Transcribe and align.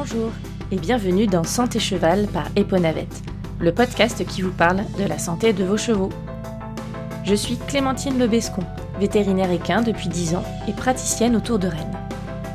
Bonjour 0.00 0.30
et 0.70 0.76
bienvenue 0.76 1.26
dans 1.26 1.42
Santé 1.42 1.80
Cheval 1.80 2.28
par 2.28 2.46
Eponavette, 2.54 3.20
le 3.58 3.74
podcast 3.74 4.24
qui 4.24 4.42
vous 4.42 4.52
parle 4.52 4.84
de 4.96 5.02
la 5.02 5.18
santé 5.18 5.52
de 5.52 5.64
vos 5.64 5.76
chevaux. 5.76 6.10
Je 7.24 7.34
suis 7.34 7.56
Clémentine 7.56 8.16
Lebescon, 8.16 8.62
vétérinaire 9.00 9.50
équin 9.50 9.82
depuis 9.82 10.08
10 10.08 10.36
ans 10.36 10.44
et 10.68 10.72
praticienne 10.72 11.34
autour 11.34 11.58
de 11.58 11.66
Rennes. 11.66 11.98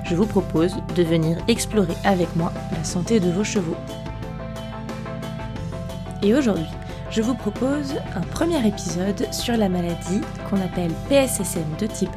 Je 0.06 0.16
vous 0.16 0.26
propose 0.26 0.74
de 0.96 1.04
venir 1.04 1.38
explorer 1.50 1.96
avec 2.06 2.34
moi 2.38 2.54
la 2.72 2.86
santé 2.86 3.20
de 3.20 3.30
vos 3.30 3.44
chevaux. 3.44 3.76
Et 6.22 6.34
aujourd'hui, 6.34 6.72
je 7.12 7.22
vous 7.22 7.36
propose 7.36 7.96
un 8.16 8.22
premier 8.22 8.66
épisode 8.66 9.28
sur 9.34 9.58
la 9.58 9.68
maladie 9.68 10.22
qu'on 10.50 10.62
appelle 10.62 10.94
PSSM 11.10 11.76
de 11.78 11.88
type 11.88 12.10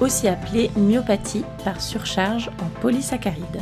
1, 0.00 0.04
aussi 0.04 0.28
appelée 0.28 0.70
myopathie 0.76 1.44
par 1.64 1.80
surcharge 1.80 2.48
en 2.62 2.80
polysaccharides. 2.80 3.60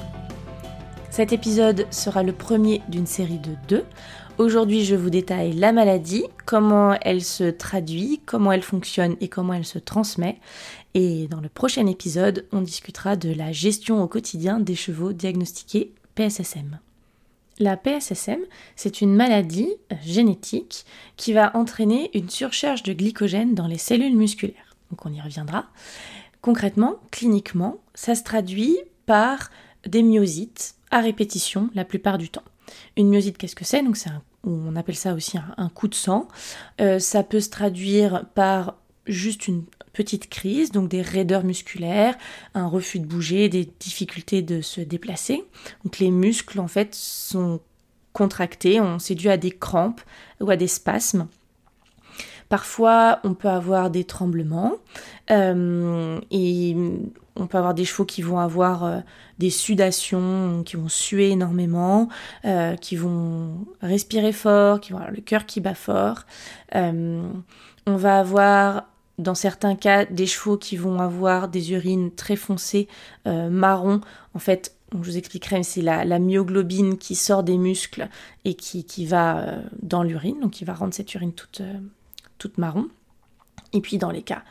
Cet 1.14 1.32
épisode 1.32 1.86
sera 1.92 2.24
le 2.24 2.32
premier 2.32 2.82
d'une 2.88 3.06
série 3.06 3.38
de 3.38 3.52
deux. 3.68 3.84
Aujourd'hui, 4.36 4.84
je 4.84 4.96
vous 4.96 5.10
détaille 5.10 5.52
la 5.52 5.70
maladie, 5.70 6.24
comment 6.44 6.98
elle 7.02 7.22
se 7.22 7.44
traduit, 7.44 8.20
comment 8.26 8.50
elle 8.50 8.64
fonctionne 8.64 9.14
et 9.20 9.28
comment 9.28 9.52
elle 9.52 9.64
se 9.64 9.78
transmet. 9.78 10.40
Et 10.94 11.28
dans 11.28 11.40
le 11.40 11.48
prochain 11.48 11.86
épisode, 11.86 12.46
on 12.50 12.62
discutera 12.62 13.14
de 13.14 13.32
la 13.32 13.52
gestion 13.52 14.02
au 14.02 14.08
quotidien 14.08 14.58
des 14.58 14.74
chevaux 14.74 15.12
diagnostiqués 15.12 15.92
PSSM. 16.16 16.80
La 17.60 17.76
PSSM, 17.76 18.40
c'est 18.74 19.00
une 19.00 19.14
maladie 19.14 19.70
génétique 20.02 20.84
qui 21.16 21.32
va 21.32 21.56
entraîner 21.56 22.10
une 22.14 22.28
surcharge 22.28 22.82
de 22.82 22.92
glycogène 22.92 23.54
dans 23.54 23.68
les 23.68 23.78
cellules 23.78 24.16
musculaires. 24.16 24.74
Donc 24.90 25.06
on 25.06 25.12
y 25.12 25.20
reviendra. 25.20 25.66
Concrètement, 26.42 26.96
cliniquement, 27.12 27.78
ça 27.94 28.16
se 28.16 28.24
traduit 28.24 28.78
par 29.06 29.50
des 29.86 30.02
myosites 30.02 30.74
à 30.94 31.00
répétition 31.00 31.70
la 31.74 31.84
plupart 31.84 32.18
du 32.18 32.30
temps. 32.30 32.44
Une 32.96 33.08
myosite, 33.08 33.36
qu'est-ce 33.36 33.56
que 33.56 33.64
c'est? 33.64 33.82
Donc 33.82 33.96
c'est 33.96 34.10
on 34.44 34.76
appelle 34.76 34.94
ça 34.94 35.14
aussi 35.14 35.38
un, 35.56 35.68
coup 35.70 35.88
de 35.88 35.94
sang. 35.94 36.28
Euh, 36.80 36.98
ça 36.98 37.22
peut 37.22 37.40
se 37.40 37.50
traduire 37.50 38.26
par 38.34 38.76
juste 39.06 39.48
une 39.48 39.64
petite 39.92 40.28
crise, 40.28 40.70
donc 40.70 40.88
des 40.88 41.02
raideurs 41.02 41.44
musculaires, 41.44 42.14
un 42.54 42.68
refus 42.68 43.00
de 43.00 43.06
bouger, 43.06 43.48
des 43.48 43.68
difficultés 43.80 44.42
de 44.42 44.60
se 44.60 44.80
déplacer. 44.80 45.44
Donc 45.84 45.98
les 45.98 46.10
muscles 46.10 46.60
en 46.60 46.68
fait 46.68 46.94
sont 46.94 47.60
contractés, 48.12 48.80
c'est 49.00 49.14
dû 49.16 49.28
à 49.30 49.36
des 49.36 49.50
crampes 49.50 50.00
ou 50.40 50.50
à 50.50 50.56
des 50.56 50.68
spasmes. 50.68 51.26
Parfois, 52.48 53.18
on 53.24 53.34
peut 53.34 53.48
avoir 53.48 53.90
des 53.90 54.04
tremblements 54.04 54.74
euh, 55.30 56.20
et 56.30 56.76
on 57.36 57.46
peut 57.46 57.58
avoir 57.58 57.74
des 57.74 57.84
chevaux 57.84 58.04
qui 58.04 58.22
vont 58.22 58.38
avoir 58.38 58.84
euh, 58.84 59.00
des 59.38 59.50
sudations, 59.50 60.62
qui 60.64 60.76
vont 60.76 60.88
suer 60.88 61.30
énormément, 61.30 62.08
euh, 62.44 62.76
qui 62.76 62.96
vont 62.96 63.66
respirer 63.82 64.32
fort, 64.32 64.80
qui 64.80 64.92
vont 64.92 64.98
avoir 64.98 65.12
le 65.12 65.20
cœur 65.20 65.46
qui 65.46 65.60
bat 65.60 65.74
fort. 65.74 66.24
on 66.72 67.96
va 67.96 68.18
avoir 68.18 68.84
dans 69.18 69.34
certains 69.34 69.76
cas, 69.76 70.04
des 70.06 70.26
chevaux 70.26 70.56
qui 70.56 70.76
vont 70.76 71.00
avoir 71.00 71.48
des 71.48 71.72
urines 71.72 72.10
très 72.10 72.36
foncées, 72.36 72.88
euh, 73.26 73.48
marron. 73.48 74.00
En 74.34 74.38
fait, 74.38 74.74
je 74.92 74.98
vous 74.98 75.16
expliquerai, 75.16 75.62
c'est 75.62 75.82
la, 75.82 76.18
myoglobine 76.18 76.98
qui 76.98 77.14
sort 77.14 77.42
des 77.42 77.58
muscles 77.58 78.08
et 78.44 78.54
qui, 78.54 79.06
va 79.06 79.38
euh, 79.38 79.62
dans 79.82 80.02
l'urine, 80.02 80.40
donc 80.40 80.52
qui 80.52 80.64
va 80.64 80.74
rendre 80.74 80.94
cette 80.94 81.14
urine 81.14 81.32
toute, 81.32 81.60
euh, 81.60 81.78
toute 82.38 82.58
marron. 82.58 82.88
Et 83.72 83.80
puis 83.80 83.98
dans 83.98 84.10
les 84.10 84.22
cas 84.22 84.42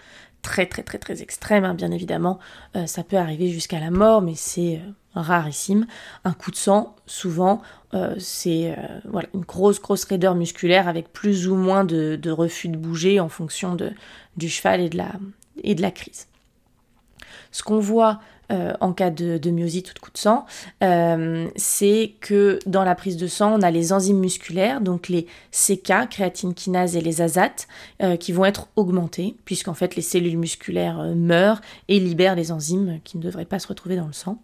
très 0.43 0.67
très 0.67 0.83
très 0.83 0.99
très 0.99 1.23
extrêmes, 1.23 1.63
hein, 1.65 1.73
bien 1.73 1.91
évidemment, 1.91 2.37
ça 2.85 3.03
peut 3.03 3.17
arriver 3.17 3.49
jusqu'à 3.49 3.79
la 3.79 3.89
mort, 3.89 4.21
mais 4.21 4.35
c'est 4.35 4.79
rarissime. 5.15 5.85
Un 6.23 6.33
coup 6.33 6.51
de 6.51 6.55
sang, 6.55 6.95
souvent, 7.05 7.61
euh, 7.93 8.15
c'est 8.17 8.75
euh, 8.77 9.21
une 9.33 9.41
grosse, 9.41 9.79
grosse 9.81 10.05
raideur 10.05 10.35
musculaire 10.35 10.87
avec 10.87 11.11
plus 11.13 11.47
ou 11.47 11.55
moins 11.55 11.83
de, 11.83 12.19
refus 12.31 12.69
de 12.69 12.77
bouger 12.77 13.19
en 13.19 13.29
fonction 13.29 13.75
de, 13.75 13.91
du 14.37 14.49
cheval 14.49 14.81
et 14.81 14.89
de 14.89 14.97
la, 14.97 15.11
et 15.63 15.75
de 15.75 15.81
la 15.81 15.91
crise. 15.91 16.27
Ce 17.51 17.61
qu'on 17.63 17.79
voit 17.79 18.19
euh, 18.53 18.73
en 18.79 18.93
cas 18.93 19.09
de, 19.09 19.37
de, 19.37 19.51
myosite 19.51 19.91
ou 19.91 19.93
de 19.93 19.99
coup 19.99 20.11
de 20.11 20.17
sang, 20.17 20.45
c'est 21.55 22.13
que 22.21 22.59
dans 22.65 22.83
la 22.83 22.95
prise 22.95 23.17
de 23.17 23.27
sang, 23.27 23.59
on 23.59 23.61
a 23.61 23.71
les 23.71 23.91
enzymes 23.91 24.19
musculaires, 24.19 24.79
donc 24.79 25.09
les 25.09 25.27
CK, 25.51 26.09
créatine 26.09 26.53
kinase 26.53 26.95
et 26.95 27.01
les 27.01 27.21
azates, 27.21 27.67
qui 28.19 28.31
vont 28.31 28.45
être 28.45 28.67
augmentés, 28.75 29.35
puisqu'en 29.45 29.73
fait 29.73 29.95
les 29.95 30.01
cellules 30.01 30.37
musculaires 30.37 31.13
meurent 31.15 31.61
et 31.87 31.99
libèrent 31.99 32.35
les 32.35 32.51
enzymes 32.51 32.99
qui 33.03 33.17
ne 33.17 33.23
devraient 33.23 33.45
pas 33.45 33.59
se 33.59 33.67
retrouver 33.67 33.95
dans 33.95 34.07
le 34.07 34.13
sang. 34.13 34.39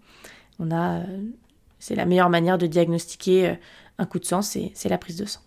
C'est 1.80 1.96
la 1.96 2.06
meilleure 2.06 2.30
manière 2.30 2.58
de 2.58 2.68
diagnostiquer 2.68 3.50
euh, 3.50 3.56
un 3.98 4.06
coup 4.06 4.20
de 4.20 4.26
sang, 4.26 4.42
c'est 4.42 4.90
la 4.90 4.98
prise 4.98 5.18
de 5.18 5.26
sang. 5.26 5.42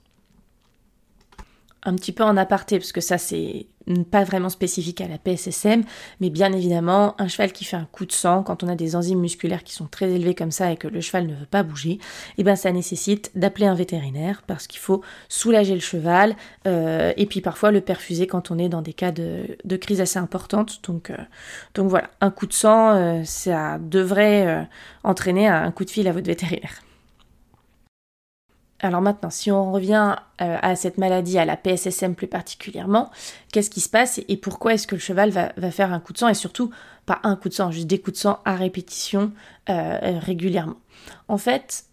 Un 1.85 1.95
petit 1.97 2.13
peu 2.13 2.23
en 2.23 2.37
aparté, 2.37 2.79
parce 2.79 2.93
que 2.93 3.01
ça 3.01 3.19
c'est 3.19 3.67
pas 4.11 4.25
vraiment 4.25 4.49
spécifique 4.49 5.01
à 5.01 5.09
la 5.09 5.19
PSSM, 5.19 5.83
mais 6.21 6.31
bien 6.31 6.53
évidemment, 6.53 7.21
un 7.21 7.29
cheval 7.29 7.53
qui 7.53 7.65
fait 7.65 7.77
un 7.77 7.89
coup 7.91 8.07
de 8.07 8.13
sang, 8.13 8.43
quand 8.43 8.63
on 8.63 8.69
a 8.69 8.75
des 8.75 8.97
enzymes 8.97 9.21
musculaires 9.21 9.65
qui 9.65 9.73
sont 9.73 9.87
très 9.87 10.11
élevées 10.11 10.35
comme 10.35 10.51
ça 10.51 10.71
et 10.71 10.77
que 10.77 10.89
le 10.89 11.01
cheval 11.01 11.27
ne 11.27 11.35
veut 11.35 11.47
pas 11.47 11.63
bouger, 11.63 11.99
eh 12.39 12.45
ben 12.45 12.57
ça 12.57 12.71
nécessite 12.73 13.33
d'appeler 13.35 13.67
un 13.67 13.75
vétérinaire 13.75 14.43
parce 14.47 14.67
qu'il 14.67 14.79
faut 14.81 15.03
soulager 15.29 15.75
le 15.75 15.81
cheval 15.81 16.37
euh, 16.67 17.13
et 17.17 17.27
puis 17.27 17.41
parfois 17.41 17.71
le 17.71 17.81
perfuser 17.81 18.27
quand 18.27 18.51
on 18.51 18.59
est 18.59 18.69
dans 18.69 18.83
des 18.83 18.93
cas 18.93 19.13
de, 19.13 19.57
crise 19.77 20.01
assez 20.01 20.19
importante. 20.19 20.81
Donc, 20.85 21.11
euh, 21.11 21.17
donc 21.75 21.89
voilà, 21.89 22.11
un 22.21 22.31
coup 22.31 22.47
de 22.47 22.53
sang, 22.53 23.25
ça 23.25 23.79
devrait 23.79 24.69
entraîner 25.03 25.49
un 25.49 25.71
coup 25.73 25.85
de 25.85 25.91
fil 25.91 26.07
à 26.07 26.13
votre 26.13 26.27
vétérinaire. 26.27 26.83
Alors 28.83 29.01
maintenant, 29.01 29.31
si 29.31 29.53
on 29.53 29.73
revient 29.73 30.17
euh, 30.41 30.59
à 30.61 30.75
cette 30.75 30.99
maladie, 30.99 31.39
à 31.39 31.45
la 31.45 31.57
PSSM 31.57 32.17
plus 32.17 32.27
particulièrement, 32.27 33.11
qu'est-ce 33.53 33.71
qui 33.71 33.81
se 33.81 33.89
passe 33.89 34.21
et 34.27 34.37
pourquoi 34.37 34.75
est-ce 34.75 34.89
que 34.89 34.97
le 34.97 35.01
cheval 35.01 35.31
va, 35.31 35.71
faire 35.71 35.93
un 35.93 36.01
coup 36.01 36.13
de 36.13 36.19
sang 36.19 36.29
et 36.29 36.35
surtout 36.35 36.71
pas 37.07 37.21
un 37.23 37.37
coup 37.37 37.49
de 37.49 37.55
sang, 37.55 37.71
juste 37.71 37.87
des 37.87 38.01
coups 38.01 38.17
de 38.17 38.21
sang 38.21 38.41
à 38.45 38.57
répétition 38.57 39.33
euh, 39.71 40.19
régulièrement? 40.21 40.81
En 41.29 41.39
fait, 41.39 41.85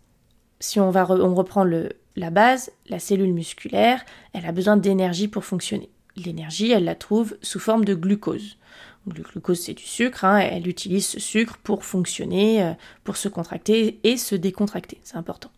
si 0.60 0.80
on, 0.80 0.92
reprend 0.92 1.64
la 1.64 2.30
base, 2.32 2.72
la 2.90 2.98
cellule 2.98 3.34
musculaire, 3.34 4.04
elle 4.34 4.48
a 4.48 4.52
besoin 4.52 4.76
d'énergie 4.76 5.28
pour 5.28 5.46
fonctionner. 5.46 5.90
L'énergie, 6.16 6.72
elle 6.72 6.86
la 6.86 6.96
trouve 6.96 7.38
sous 7.44 7.60
forme 7.60 7.86
de 7.86 7.94
glucose. 7.94 8.58
Le 9.06 9.24
glucose, 9.24 9.60
c'est 9.60 9.74
du 9.74 9.84
sucre, 9.84 10.26
hein, 10.26 10.40
elle 10.40 10.68
utilise 10.68 11.08
ce 11.08 11.20
sucre 11.20 11.58
pour 11.64 11.86
fonctionner, 11.86 12.64
euh, 12.64 12.74
pour 13.04 13.16
se 13.16 13.30
contracter 13.30 14.00
et 14.04 14.18
se 14.18 14.36
décontracter, 14.36 15.00
c'est 15.04 15.18
important. 15.18 15.52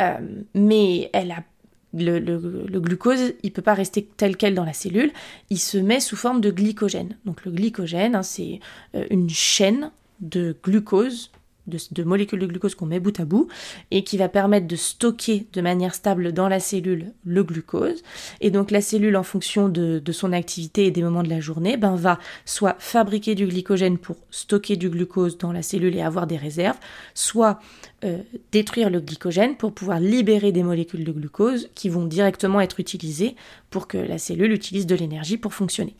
Euh, 0.00 0.18
mais 0.54 1.10
elle 1.12 1.30
a 1.30 1.42
le, 1.96 2.80
glucose, 2.80 3.34
il 3.42 3.52
peut 3.52 3.62
pas 3.62 3.74
rester 3.74 4.08
tel 4.16 4.36
quel 4.36 4.54
dans 4.54 4.64
la 4.64 4.72
cellule, 4.72 5.12
il 5.50 5.58
se 5.58 5.78
met 5.78 6.00
sous 6.00 6.16
forme 6.16 6.40
de 6.40 6.50
glycogène. 6.50 7.16
Donc 7.24 7.44
le 7.44 7.52
glycogène, 7.52 8.16
hein, 8.16 8.22
c'est 8.22 8.60
euh, 8.94 9.06
une 9.10 9.30
chaîne 9.30 9.90
de 10.20 10.56
glucose 10.62 11.30
de, 11.66 12.02
molécules 12.02 12.38
de 12.38 12.46
glucose 12.46 12.74
qu'on 12.74 12.86
met 12.86 13.00
bout 13.00 13.18
à 13.18 13.24
bout 13.24 13.48
et 13.90 14.04
qui 14.04 14.16
va 14.16 14.28
permettre 14.28 14.66
de 14.66 14.76
stocker 14.76 15.46
de 15.52 15.60
manière 15.60 15.94
stable 15.94 16.32
dans 16.32 16.48
la 16.48 16.60
cellule 16.60 17.12
le 17.24 17.42
glucose. 17.42 18.02
Et 18.40 18.50
donc 18.50 18.70
la 18.70 18.80
cellule, 18.80 19.16
en 19.16 19.22
fonction 19.22 19.68
de, 19.68 20.02
son 20.12 20.32
activité 20.32 20.86
et 20.86 20.90
des 20.90 21.02
moments 21.02 21.22
de 21.22 21.28
la 21.28 21.40
journée, 21.40 21.76
ben, 21.76 21.96
va 21.96 22.18
soit 22.44 22.76
fabriquer 22.78 23.34
du 23.34 23.46
glycogène 23.46 23.98
pour 23.98 24.16
stocker 24.30 24.76
du 24.76 24.88
glucose 24.88 25.38
dans 25.38 25.52
la 25.52 25.62
cellule 25.62 25.96
et 25.96 26.02
avoir 26.02 26.26
des 26.26 26.36
réserves, 26.36 26.78
soit 27.14 27.58
euh, 28.04 28.18
détruire 28.52 28.90
le 28.90 29.00
glycogène 29.00 29.56
pour 29.56 29.72
pouvoir 29.72 29.98
libérer 29.98 30.52
des 30.52 30.62
molécules 30.62 31.04
de 31.04 31.12
glucose 31.12 31.68
qui 31.74 31.88
vont 31.88 32.04
directement 32.04 32.60
être 32.60 32.78
utilisées 32.78 33.34
pour 33.70 33.88
que 33.88 33.98
la 33.98 34.18
cellule 34.18 34.52
utilise 34.52 34.86
de 34.86 34.94
l'énergie 34.94 35.36
pour 35.36 35.54
fonctionner. 35.54 35.96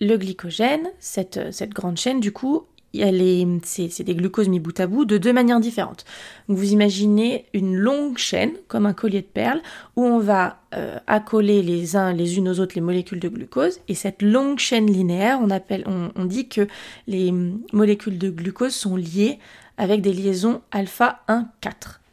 Le 0.00 0.16
glycogène, 0.16 0.88
cette, 0.98 1.52
cette 1.52 1.70
grande 1.70 1.96
chaîne, 1.96 2.18
du 2.18 2.32
coup, 2.32 2.66
c'est 2.94 4.04
des 4.04 4.14
glucoses 4.14 4.48
mis 4.48 4.60
bout 4.60 4.78
à 4.78 4.86
bout 4.86 5.04
de 5.04 5.18
deux 5.18 5.32
manières 5.32 5.60
différentes. 5.60 6.04
vous 6.48 6.72
imaginez 6.72 7.46
une 7.54 7.76
longue 7.76 8.18
chaîne, 8.18 8.52
comme 8.68 8.86
un 8.86 8.92
collier 8.92 9.22
de 9.22 9.26
perles, 9.26 9.62
où 9.96 10.04
on 10.04 10.18
va 10.18 10.58
euh, 10.74 10.98
accoler 11.06 11.62
les 11.62 11.96
uns 11.96 12.12
les 12.12 12.36
unes 12.36 12.48
aux 12.48 12.60
autres 12.60 12.74
les 12.74 12.80
molécules 12.80 13.20
de 13.20 13.28
glucose, 13.28 13.80
et 13.88 13.94
cette 13.94 14.22
longue 14.22 14.58
chaîne 14.58 14.86
linéaire, 14.86 15.40
on, 15.40 16.24
dit 16.24 16.48
que 16.48 16.66
les 17.06 17.32
molécules 17.72 18.18
de 18.18 18.30
glucose 18.30 18.74
sont 18.74 18.96
liées 18.96 19.38
avec 19.78 20.02
des 20.02 20.12
liaisons 20.12 20.60
alpha 20.70 21.20
1-4. 21.28 21.44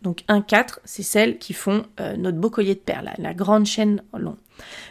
Donc 0.02 0.24
1-4, 0.30 0.80
c'est 0.86 1.04
celles 1.04 1.40
qui 1.40 1.54
font 1.54 1.84
euh, 2.00 2.16
notre 2.16 2.38
beau 2.38 2.50
collier 2.50 2.76
de 2.76 2.80
perles, 2.80 3.12
la 3.18 3.34
grande 3.34 3.66
chaîne 3.66 4.02
longue. 4.18 4.38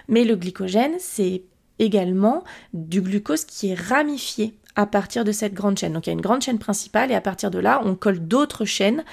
Mais 0.06 0.24
le 0.24 0.36
glycogène, 0.36 0.96
c'est 0.98 1.42
également 1.78 2.44
du 2.74 3.00
glucose 3.00 3.44
qui 3.44 3.70
est 3.70 3.74
ramifié 3.74 4.54
à 4.78 4.86
partir 4.86 5.24
de 5.24 5.32
cette 5.32 5.54
grande 5.54 5.76
chaîne. 5.76 5.92
Donc 5.92 6.06
il 6.06 6.10
y 6.10 6.12
a 6.12 6.14
une 6.14 6.20
grande 6.20 6.40
chaîne 6.40 6.60
principale 6.60 7.10
et 7.10 7.16
à 7.16 7.20
partir 7.20 7.50
de 7.50 7.58
là, 7.58 7.82
on 7.84 7.96
colle 7.96 8.20
d'autres 8.20 8.64
chaînes 8.64 9.04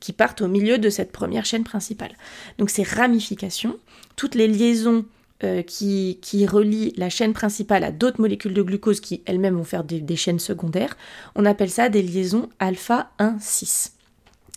qui 0.00 0.12
partent 0.12 0.42
au 0.42 0.48
milieu 0.48 0.76
de 0.76 0.90
cette 0.90 1.12
première 1.12 1.44
chaîne 1.44 1.62
principale. 1.62 2.16
Donc 2.58 2.68
ces 2.68 2.82
ramifications, 2.82 3.78
toutes 4.16 4.34
les 4.34 4.48
liaisons 4.48 5.04
euh, 5.44 5.62
qui, 5.62 6.18
qui 6.20 6.48
relie 6.48 6.92
la 6.96 7.10
chaîne 7.10 7.32
principale 7.32 7.84
à 7.84 7.92
d'autres 7.92 8.20
molécules 8.20 8.54
de 8.54 8.62
glucose 8.62 8.98
qui 8.98 9.22
elles-mêmes 9.24 9.54
vont 9.54 9.62
faire 9.62 9.84
des, 9.84 10.16
chaînes 10.16 10.40
secondaires. 10.40 10.96
On 11.36 11.44
appelle 11.44 11.70
ça 11.70 11.88
des 11.88 12.02
liaisons 12.02 12.48
alpha 12.58 13.12
1-6. 13.20 13.92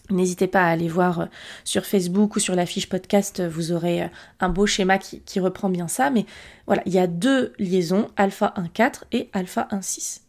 N'hésitez 0.09 0.47
pas 0.47 0.63
à 0.63 0.69
aller 0.69 0.87
voir 0.87 1.19
euh, 1.19 1.25
sur 1.65 1.85
Facebook 1.85 2.35
ou 2.35 2.39
sur 2.39 2.55
la 2.55 2.65
fiche 2.65 2.89
podcast, 2.89 3.45
vous 3.47 3.73
aurez 3.73 4.01
euh, 4.01 4.07
un 4.39 4.49
beau 4.49 4.65
schéma 4.65 4.97
qui, 4.97 5.19
qui 5.19 5.39
reprend 5.39 5.69
bien 5.69 5.87
ça. 5.87 6.09
Mais 6.09 6.25
voilà, 6.65 6.81
il 6.87 6.93
y 6.93 6.99
a 6.99 7.05
deux 7.05 7.53
liaisons, 7.59 8.07
alpha 8.15 8.55
1-4 8.57 9.03
et 9.11 9.29
alpha 9.33 9.67
1-6 9.71 10.21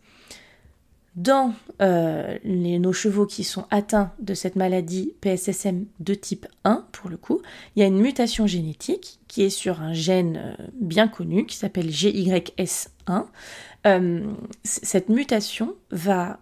dans 1.19 1.53
euh, 1.83 2.39
nos 2.45 2.93
chevaux 2.93 3.27
qui 3.27 3.43
sont 3.43 3.67
atteints 3.71 4.13
de 4.21 4.35
cette 4.35 4.55
maladie 4.55 5.15
PSSM 5.21 5.87
de 5.99 6.15
type 6.15 6.47
1, 6.63 6.87
pour 6.93 7.11
le 7.11 7.17
coup, 7.17 7.43
il 7.75 7.81
y 7.81 7.83
a 7.83 7.87
une 7.87 7.99
mutation 7.99 8.47
génétique 8.47 9.19
qui 9.27 9.43
est 9.43 9.51
sur 9.51 9.83
un 9.83 9.93
gène 9.93 10.37
euh, 10.37 10.65
bien 10.75 11.09
connu 11.09 11.45
qui 11.45 11.57
s'appelle 11.57 11.89
GYS1. 11.89 13.25
Euh, 13.87 14.33
cette 14.63 15.09
mutation 15.09 15.75
va 15.91 16.39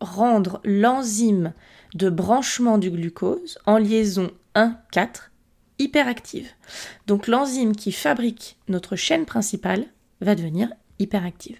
rendre 0.00 0.62
l'enzyme 0.64 1.52
de 1.94 2.08
branchement 2.08 2.78
du 2.78 2.90
glucose 2.90 3.58
en 3.66 3.76
liaison 3.76 4.30
1-4 4.54 5.28
hyperactive. 5.78 6.48
Donc 7.06 7.26
l'enzyme 7.26 7.76
qui 7.76 7.92
fabrique 7.92 8.56
notre 8.68 8.96
chaîne 8.96 9.26
principale 9.26 9.84
va 10.22 10.34
devenir 10.34 10.72
hyperactive. 10.98 11.58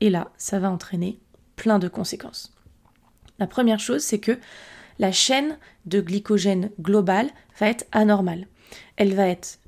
Et 0.00 0.08
là, 0.08 0.30
ça 0.38 0.58
va 0.58 0.70
entraîner 0.70 1.18
plein 1.58 1.78
de 1.78 1.88
conséquences. 1.88 2.52
La 3.38 3.46
première 3.46 3.80
chose, 3.80 4.02
c'est 4.02 4.18
que 4.18 4.38
la 4.98 5.12
chaîne 5.12 5.58
de 5.84 6.00
glycogène 6.00 6.70
globale 6.80 7.28
va 7.60 7.68
être 7.68 7.86
anormale. 7.92 8.46
Elle 8.96 9.14
va 9.14 9.28
être 9.28 9.58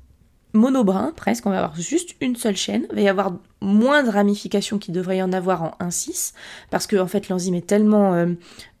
monobrin 0.53 1.13
presque, 1.15 1.45
on 1.45 1.49
va 1.49 1.57
avoir 1.57 1.75
juste 1.75 2.15
une 2.19 2.35
seule 2.35 2.57
chaîne, 2.57 2.85
il 2.89 2.95
va 2.95 3.01
y 3.01 3.07
avoir 3.07 3.37
moins 3.61 4.03
de 4.03 4.09
ramifications 4.09 4.79
qu'il 4.79 4.93
devrait 4.93 5.17
y 5.17 5.23
en 5.23 5.31
avoir 5.31 5.63
en 5.63 5.75
1,6, 5.79 6.33
parce 6.69 6.87
que 6.87 7.05
fait 7.05 7.29
l'enzyme 7.29 7.55
est 7.55 7.65
tellement 7.65 8.13
euh, 8.13 8.27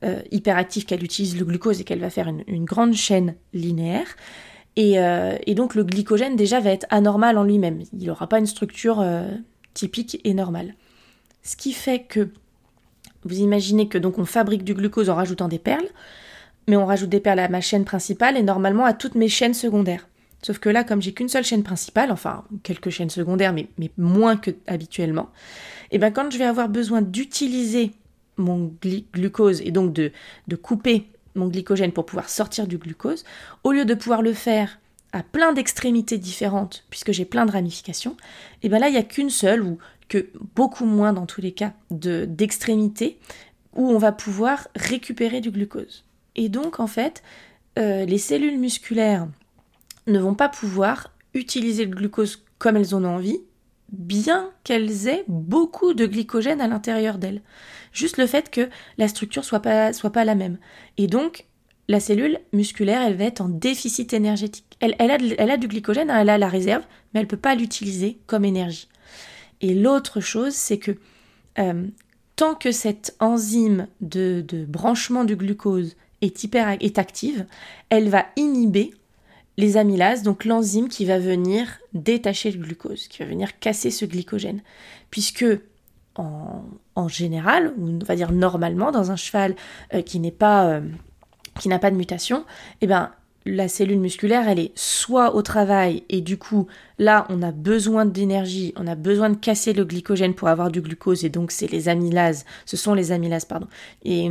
euh, 0.03 0.21
hyperactive 0.31 0.85
qu'elle 0.85 1.03
utilise 1.03 1.37
le 1.37 1.45
glucose 1.45 1.79
et 1.79 1.83
qu'elle 1.83 1.99
va 1.99 2.09
faire 2.09 2.27
une, 2.27 2.65
grande 2.65 2.93
chaîne 2.93 3.35
linéaire. 3.53 4.07
Euh, 4.79 5.37
et, 5.45 5.55
donc 5.55 5.75
le 5.75 5.83
glycogène 5.83 6.35
déjà 6.35 6.59
va 6.59 6.71
être 6.71 6.87
anormal 6.89 7.37
en 7.37 7.43
lui-même, 7.43 7.81
il 7.93 8.07
n'aura 8.07 8.27
pas 8.27 8.39
une 8.39 8.47
structure 8.47 9.05
typique 9.73 10.19
et 10.23 10.33
normale. 10.33 10.75
Ce 11.43 11.55
qui 11.55 11.71
fait 11.71 12.03
que 12.03 12.29
vous 13.23 13.39
imaginez 13.39 13.87
que 13.87 13.97
donc 13.97 14.17
on 14.19 14.25
fabrique 14.25 14.63
du 14.63 14.73
glucose 14.73 15.09
en 15.09 15.15
rajoutant 15.15 15.47
des 15.47 15.59
perles, 15.59 15.87
mais 16.67 16.75
on 16.75 16.85
rajoute 16.85 17.09
des 17.09 17.19
perles 17.19 17.39
à 17.39 17.49
ma 17.49 17.61
chaîne 17.61 17.85
principale 17.85 18.37
et 18.37 18.43
normalement 18.43 18.85
à 18.85 18.93
toutes 18.93 19.15
mes 19.15 19.29
chaînes 19.29 19.53
secondaires. 19.53 20.07
Sauf 20.43 20.57
que 20.57 20.69
là, 20.69 20.83
comme 20.83 21.01
j'ai 21.01 21.13
qu'une 21.13 21.29
seule 21.29 21.43
chaîne 21.43 21.63
principale, 21.63 22.11
enfin 22.11 22.43
quelques 22.63 22.89
chaînes 22.89 23.11
secondaires, 23.11 23.53
mais, 23.53 23.67
moins 23.97 24.37
que 24.37 24.51
habituellement, 24.67 25.29
et 25.91 25.95
eh 25.95 25.97
bien 25.99 26.11
quand 26.11 26.31
je 26.31 26.37
vais 26.37 26.45
avoir 26.45 26.69
besoin 26.69 27.01
d'utiliser 27.01 27.91
mon 28.37 28.73
glucose 29.13 29.61
et 29.61 29.71
donc 29.71 29.93
de, 29.93 30.11
de 30.47 30.55
couper 30.55 31.07
mon 31.35 31.47
glycogène 31.47 31.91
pour 31.91 32.05
pouvoir 32.05 32.29
sortir 32.29 32.65
du 32.65 32.77
glucose, 32.77 33.23
au 33.63 33.71
lieu 33.71 33.85
de 33.85 33.93
pouvoir 33.93 34.21
le 34.21 34.33
faire 34.33 34.79
à 35.13 35.23
plein 35.23 35.51
d'extrémités 35.53 36.17
différentes, 36.17 36.85
puisque 36.89 37.11
j'ai 37.11 37.25
plein 37.25 37.45
de 37.45 37.51
ramifications, 37.51 38.11
et 38.11 38.67
eh 38.67 38.69
bien 38.69 38.79
là, 38.79 38.87
il 38.87 38.93
n'y 38.93 38.97
a 38.97 39.03
qu'une 39.03 39.29
seule, 39.29 39.61
ou 39.61 39.77
que 40.11 40.29
beaucoup 40.55 40.83
moins 40.83 41.13
dans 41.13 41.25
tous 41.25 41.39
les 41.39 41.53
cas 41.53 41.71
de 41.89 42.25
d'extrémité 42.25 43.17
où 43.77 43.87
on 43.87 43.97
va 43.97 44.11
pouvoir 44.11 44.67
récupérer 44.75 45.39
du 45.39 45.51
glucose. 45.51 46.03
Et 46.35 46.49
donc 46.49 46.81
en 46.81 46.87
fait, 46.87 47.23
euh, 47.79 48.03
les 48.03 48.17
cellules 48.17 48.59
musculaires 48.59 49.29
ne 50.07 50.19
vont 50.19 50.35
pas 50.35 50.49
pouvoir 50.49 51.13
utiliser 51.33 51.85
le 51.85 51.95
glucose 51.95 52.43
comme 52.57 52.75
elles 52.75 52.93
en 52.93 53.05
ont 53.05 53.15
envie, 53.15 53.39
bien 53.93 54.49
qu'elles 54.65 55.07
aient 55.07 55.23
beaucoup 55.29 55.93
de 55.93 56.05
glycogène 56.05 56.59
à 56.59 56.67
l'intérieur 56.67 57.17
d'elles. 57.17 57.41
Juste 57.93 58.17
le 58.17 58.27
fait 58.27 58.51
que 58.51 58.67
la 58.97 59.07
structure 59.07 59.45
soit 59.45 59.61
pas, 59.61 59.93
soit 59.93 60.11
pas 60.11 60.25
la 60.25 60.35
même. 60.35 60.57
Et 60.97 61.07
donc, 61.07 61.45
la 61.87 62.01
cellule 62.01 62.39
musculaire, 62.51 63.01
elle 63.01 63.15
va 63.15 63.23
être 63.23 63.39
en 63.39 63.47
déficit 63.47 64.11
énergétique. 64.11 64.77
Elle, 64.81 64.95
a, 64.99 65.17
elle 65.37 65.51
a 65.51 65.57
du 65.57 65.69
glycogène, 65.69 66.09
elle 66.09 66.29
a 66.29 66.37
la 66.37 66.49
réserve, 66.49 66.83
mais 67.13 67.21
elle 67.21 67.27
ne 67.27 67.29
peut 67.29 67.37
pas 67.37 67.55
l'utiliser 67.55 68.19
comme 68.27 68.43
énergie. 68.43 68.89
Et 69.61 69.73
l'autre 69.73 70.19
chose, 70.19 70.53
c'est 70.53 70.77
que 70.77 70.91
euh, 71.59 71.87
tant 72.35 72.55
que 72.55 72.71
cette 72.71 73.15
enzyme 73.19 73.87
de, 74.01 74.43
branchement 74.67 75.23
du 75.23 75.35
glucose 75.35 75.95
est, 76.21 76.97
active, 76.97 77.45
elle 77.89 78.09
va 78.09 78.25
inhiber 78.35 78.91
les 79.57 79.77
amylases, 79.77 80.23
donc 80.23 80.45
l'enzyme 80.45 80.87
qui 80.87 81.05
va 81.05 81.19
venir 81.19 81.79
détacher 81.93 82.51
le 82.51 82.59
glucose, 82.59 83.07
qui 83.07 83.19
va 83.19 83.25
venir 83.25 83.59
casser 83.59 83.91
ce 83.91 84.05
glycogène. 84.05 84.61
Puisque 85.11 85.45
en, 86.15 87.07
général, 87.07 87.73
ou 87.77 87.89
on 87.89 88.05
va 88.05 88.15
dire 88.15 88.31
normalement, 88.31 88.91
dans 88.91 89.11
un 89.11 89.15
cheval 89.15 89.55
euh, 89.93 90.01
qui 90.01 90.19
n'est 90.19 90.31
pas 90.31 90.67
euh, 90.67 90.81
qui 91.59 91.69
n'a 91.69 91.79
pas 91.79 91.91
de 91.91 91.95
mutation, 91.95 92.45
eh 92.81 92.87
ben 92.87 93.11
la 93.45 93.67
cellule 93.67 93.99
musculaire, 93.99 94.47
elle 94.47 94.59
est 94.59 94.71
soit 94.75 95.35
au 95.35 95.41
travail 95.41 96.03
et 96.09 96.21
du 96.21 96.37
coup, 96.37 96.67
là, 96.99 97.25
on 97.29 97.41
a 97.41 97.51
besoin 97.51 98.05
d'énergie, 98.05 98.73
on 98.75 98.85
a 98.87 98.95
besoin 98.95 99.29
de 99.29 99.35
casser 99.35 99.73
le 99.73 99.83
glycogène 99.83 100.35
pour 100.35 100.47
avoir 100.47 100.69
du 100.71 100.81
glucose 100.81 101.25
et 101.25 101.29
donc 101.29 101.51
c'est 101.51 101.71
les 101.71 101.89
amylases, 101.89 102.45
ce 102.65 102.77
sont 102.77 102.93
les 102.93 103.11
amylases, 103.11 103.45
pardon, 103.45 103.67
et, 104.05 104.29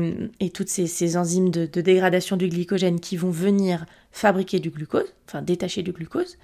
toutes 0.55 0.69
ces, 0.69 1.17
enzymes 1.17 1.51
de, 1.51 1.67
dégradation 1.81 2.37
du 2.37 2.49
glycogène 2.49 3.01
qui 3.01 3.17
vont 3.17 3.31
venir 3.31 3.85
fabriquer 4.13 4.61
du 4.61 4.71
glucose, 4.71 5.13
enfin 5.27 5.43
détacher 5.43 5.83
du 5.83 5.93
glucose. 5.93 6.37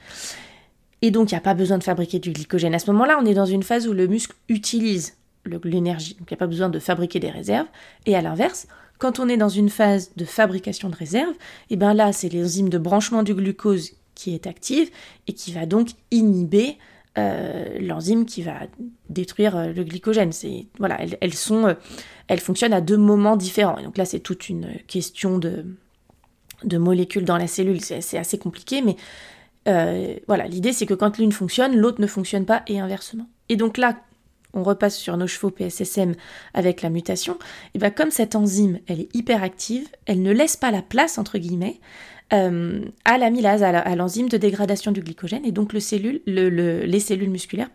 Et 1.03 1.11
donc, 1.11 1.31
il 1.31 1.35
n'y 1.35 1.39
a 1.39 1.43
pas 1.43 1.55
besoin 1.55 1.79
de 1.79 1.85
fabriquer 1.85 2.19
du 2.19 2.33
glycogène. 2.33 2.75
À 2.75 2.79
ce 2.79 2.91
moment-là, 2.91 3.19
on 3.21 3.27
est 3.27 3.35
dans 3.35 3.47
une 3.47 3.63
phase 3.63 3.87
où 3.87 3.93
le 3.93 4.07
muscle 4.07 4.35
utilise 4.49 5.15
l'énergie, 5.65 6.15
donc 6.15 6.31
il 6.31 6.35
n'y 6.35 6.37
a 6.37 6.39
pas 6.39 6.47
besoin 6.47 6.69
de 6.69 6.79
fabriquer 6.79 7.21
des 7.21 7.31
réserves. 7.31 7.67
Et 8.07 8.17
à 8.17 8.23
l'inverse, 8.23 8.67
quand 8.99 9.21
on 9.21 9.29
est 9.29 9.37
dans 9.37 9.49
une 9.49 9.69
phase 9.69 10.13
de 10.17 10.25
fabrication 10.25 10.89
de 10.89 10.97
réserve, 10.97 11.33
et 11.33 11.75
eh 11.75 11.77
bien 11.77 11.95
là, 11.95 12.13
c'est 12.13 12.33
l'enzyme 12.33 12.69
de 12.69 12.79
branchement 12.79 13.23
du 13.23 13.35
glucose 13.35 13.93
qui 14.15 14.35
est 14.35 14.47
active 14.47 14.91
et 15.27 15.33
qui 15.33 15.53
va 15.53 15.67
donc 15.67 15.91
inhiber 16.11 16.79
euh, 17.19 17.79
l'enzyme 17.81 18.27
qui 18.27 18.43
va 18.43 18.61
détruire 19.09 19.57
euh, 19.57 19.73
le 19.73 19.85
glycogène. 19.85 20.33
C'est 20.33 20.67
voilà, 20.79 21.01
euh, 21.01 21.75
elles 22.29 22.41
fonctionnent 22.41 22.75
à 22.75 22.83
deux 22.83 22.99
moments 22.99 23.37
différents. 23.37 23.79
Et 23.79 23.85
donc 23.85 23.97
là, 23.97 24.05
c'est 24.05 24.21
toute 24.21 24.51
une 24.51 24.69
question 24.87 25.39
de, 25.39 25.65
de 26.65 26.79
molécules 26.79 27.25
dans 27.25 27.39
la 27.39 27.47
cellule. 27.47 27.81
C'est 27.81 28.19
assez 28.19 28.39
compliqué, 28.39 28.83
mais 28.83 28.97
voilà, 30.27 30.47
l'idée 30.47 30.73
c'est 30.73 30.87
que 30.87 30.95
quand 30.95 31.19
l'une 31.19 31.33
fonctionne, 31.33 31.77
l'autre 31.77 32.01
ne 32.01 32.07
fonctionne 32.07 32.45
pas 32.45 32.63
et 32.67 32.81
inversement. 32.81 33.29
Et 33.49 33.57
donc 33.57 33.79
là, 33.79 33.97
on 34.57 34.63
repasse 34.63 34.97
sur 34.97 35.17
nos 35.17 35.27
chevaux 35.27 35.51
PSSM 35.51 36.15
avec 36.55 36.83
la 36.83 36.91
mutation, 36.91 37.39
et 37.75 37.79
bien 37.79 37.91
comme 37.91 38.11
cette 38.11 38.35
enzyme, 38.35 38.81
elle 38.89 39.01
est 39.01 39.15
hyperactive, 39.15 39.87
elle 40.07 40.23
ne 40.23 40.33
laisse 40.33 40.57
pas 40.57 40.71
la 40.71 40.83
place, 40.83 41.19
entre 41.19 41.39
guillemets, 41.39 41.79
euh, 42.33 42.81
à 43.05 43.19
l'amylase, 43.19 43.63
à 43.63 43.95
l'enzyme 43.95 44.29
de 44.29 44.37
dégradation 44.37 44.91
du 44.91 45.01
glycogène, 45.01 45.45
et 45.45 45.53
donc 45.53 45.73
les 45.73 45.79
cellules 45.81 47.31
musculaires 47.31 47.71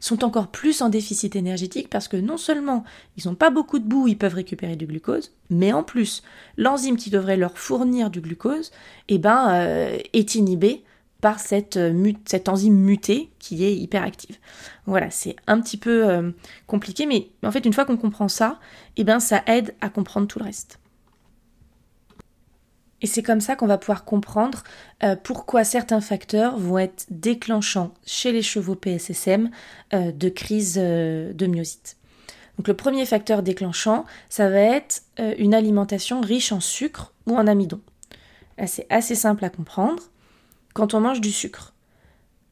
sont 0.00 0.24
encore 0.24 0.48
plus 0.48 0.80
en 0.80 0.88
déficit 0.88 1.36
énergétique 1.36 1.90
parce 1.90 2.08
que 2.08 2.16
non 2.16 2.38
seulement 2.38 2.84
ils 3.18 3.28
n'ont 3.28 3.34
pas 3.34 3.50
beaucoup 3.50 3.78
de 3.78 3.84
boue, 3.84 4.08
ils 4.08 4.16
peuvent 4.16 4.34
récupérer 4.34 4.76
du 4.76 4.86
glucose, 4.86 5.34
mais 5.50 5.74
en 5.74 5.82
plus, 5.82 6.22
l'enzyme 6.56 6.96
qui 6.96 7.10
devrait 7.10 7.36
leur 7.36 7.58
fournir 7.58 8.08
du 8.08 8.22
glucose 8.22 8.70
eh 9.08 9.18
ben, 9.18 9.50
euh, 9.52 9.98
est 10.14 10.36
inhibée 10.36 10.84
par 11.22 11.38
cette, 11.38 11.76
euh, 11.76 12.12
cette 12.26 12.48
enzyme 12.50 12.74
mutée 12.74 13.30
qui 13.38 13.64
est 13.64 13.74
hyperactive. 13.74 14.36
Voilà, 14.86 15.08
c'est 15.10 15.36
un 15.46 15.60
petit 15.60 15.76
peu 15.78 16.10
euh, 16.10 16.32
compliqué, 16.66 17.06
mais 17.06 17.28
en 17.44 17.52
fait, 17.52 17.64
une 17.64 17.72
fois 17.72 17.86
qu'on 17.86 17.96
comprend 17.96 18.28
ça, 18.28 18.58
eh 18.96 19.04
ben, 19.04 19.20
ça 19.20 19.42
aide 19.46 19.74
à 19.80 19.88
comprendre 19.88 20.26
tout 20.26 20.40
le 20.40 20.44
reste. 20.44 20.80
Et 23.02 23.06
c'est 23.06 23.22
comme 23.22 23.40
ça 23.40 23.54
qu'on 23.54 23.68
va 23.68 23.78
pouvoir 23.78 24.04
comprendre 24.04 24.64
euh, 25.04 25.14
pourquoi 25.14 25.62
certains 25.62 26.00
facteurs 26.00 26.58
vont 26.58 26.78
être 26.78 27.06
déclenchants 27.10 27.94
chez 28.04 28.32
les 28.32 28.42
chevaux 28.42 28.74
PSSM 28.74 29.50
de 29.92 30.28
crise 30.28 30.74
de 30.74 31.46
myosite. 31.46 31.96
Donc 32.58 32.68
le 32.68 32.74
premier 32.74 33.06
facteur 33.06 33.42
déclenchant, 33.42 34.04
ça 34.28 34.48
va 34.48 34.60
être 34.60 35.02
une 35.38 35.54
alimentation 35.54 36.20
riche 36.20 36.52
en 36.52 36.60
sucre 36.60 37.12
ou 37.26 37.36
en 37.36 37.48
amidon. 37.48 37.80
C'est 38.66 38.86
assez 38.88 39.16
simple 39.16 39.44
à 39.44 39.50
comprendre 39.50 40.11
quand 40.74 40.94
on 40.94 41.00
mange 41.00 41.20
du 41.20 41.30
sucre. 41.30 41.74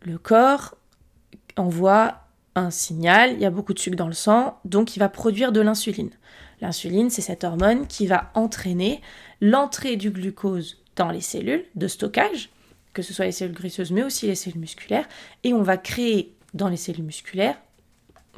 Le 0.03 0.19
corps 0.19 0.77
envoie 1.57 2.21
un 2.55 2.71
signal, 2.71 3.33
il 3.35 3.41
y 3.41 3.47
a 3.47 3.50
beaucoup 3.50 3.75
de 3.75 3.79
sucre 3.79 3.97
dans 3.97 4.07
le 4.07 4.12
sang, 4.12 4.59
donc 4.65 4.97
il 4.97 4.99
va 4.99 5.09
produire 5.09 5.53
de 5.53 5.61
l'insuline. 5.61 6.11
L'insuline, 6.61 7.11
c'est 7.11 7.23
cette 7.23 7.45
hormone 7.45 7.87
qui 7.87 8.07
va 8.07 8.31
entraîner 8.35 9.00
l'entrée 9.41 9.97
du 9.97 10.11
glucose 10.11 10.83
dans 10.97 11.11
les 11.11 11.21
cellules 11.21 11.65
de 11.75 11.89
stockage, 11.89 12.50
que 12.93 13.03
ce 13.03 13.15
soit 13.15 13.25
les 13.25 13.33
cellules 13.33 13.55
graisseuses 13.55 13.93
mais 13.93 14.03
aussi 14.03 14.27
les 14.27 14.35
cellules 14.35 14.61
musculaires, 14.61 15.09
et 15.45 15.55
on 15.55 15.62
va 15.62 15.77
créer 15.77 16.35
dans 16.55 16.69
les 16.69 16.77
cellules 16.77 17.05
musculaires 17.05 17.57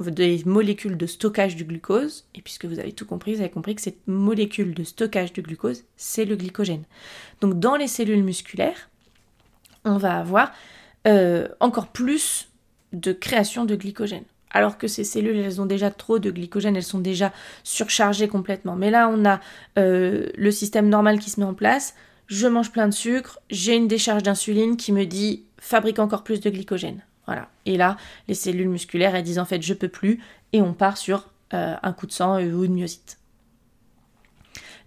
des 0.00 0.42
molécules 0.46 0.96
de 0.96 1.06
stockage 1.06 1.54
du 1.54 1.64
glucose, 1.64 2.24
et 2.34 2.42
puisque 2.42 2.64
vous 2.64 2.78
avez 2.78 2.92
tout 2.92 3.06
compris, 3.06 3.34
vous 3.34 3.40
avez 3.40 3.50
compris 3.50 3.74
que 3.74 3.82
cette 3.82 4.06
molécule 4.08 4.74
de 4.74 4.84
stockage 4.84 5.32
du 5.32 5.42
glucose, 5.42 5.84
c'est 5.96 6.24
le 6.24 6.34
glycogène. 6.34 6.84
Donc 7.40 7.60
dans 7.60 7.76
les 7.76 7.88
cellules 7.88 8.24
musculaires, 8.24 8.90
on 9.84 9.96
va 9.96 10.18
avoir 10.18 10.52
euh, 11.06 11.48
encore 11.60 11.88
plus 11.88 12.48
de 12.92 13.12
création 13.12 13.64
de 13.64 13.74
glycogène. 13.74 14.24
Alors 14.50 14.76
que 14.76 14.86
ces 14.86 15.04
cellules, 15.04 15.36
elles 15.36 15.60
ont 15.60 15.66
déjà 15.66 15.90
trop 15.90 16.18
de 16.18 16.30
glycogène, 16.30 16.76
elles 16.76 16.82
sont 16.82 17.00
déjà 17.00 17.32
surchargées 17.64 18.28
complètement. 18.28 18.76
Mais 18.76 18.90
là, 18.90 19.08
on 19.08 19.24
a 19.24 19.40
euh, 19.78 20.26
le 20.36 20.50
système 20.50 20.88
normal 20.88 21.18
qui 21.18 21.30
se 21.30 21.40
met 21.40 21.46
en 21.46 21.54
place. 21.54 21.94
Je 22.26 22.46
mange 22.46 22.70
plein 22.70 22.86
de 22.86 22.94
sucre, 22.94 23.40
j'ai 23.50 23.74
une 23.74 23.88
décharge 23.88 24.22
d'insuline 24.22 24.76
qui 24.76 24.92
me 24.92 25.06
dit 25.06 25.44
fabrique 25.58 25.98
encore 25.98 26.22
plus 26.22 26.40
de 26.40 26.50
glycogène. 26.50 27.02
Voilà. 27.26 27.48
Et 27.66 27.76
là, 27.76 27.96
les 28.28 28.34
cellules 28.34 28.68
musculaires, 28.68 29.14
elles 29.14 29.22
disent 29.22 29.38
en 29.38 29.44
fait 29.44 29.62
je 29.62 29.74
peux 29.74 29.88
plus, 29.88 30.20
et 30.52 30.60
on 30.60 30.74
part 30.74 30.98
sur 30.98 31.28
euh, 31.54 31.74
un 31.82 31.92
coup 31.92 32.06
de 32.06 32.12
sang 32.12 32.40
ou 32.42 32.64
une 32.64 32.74
myosite. 32.74 33.18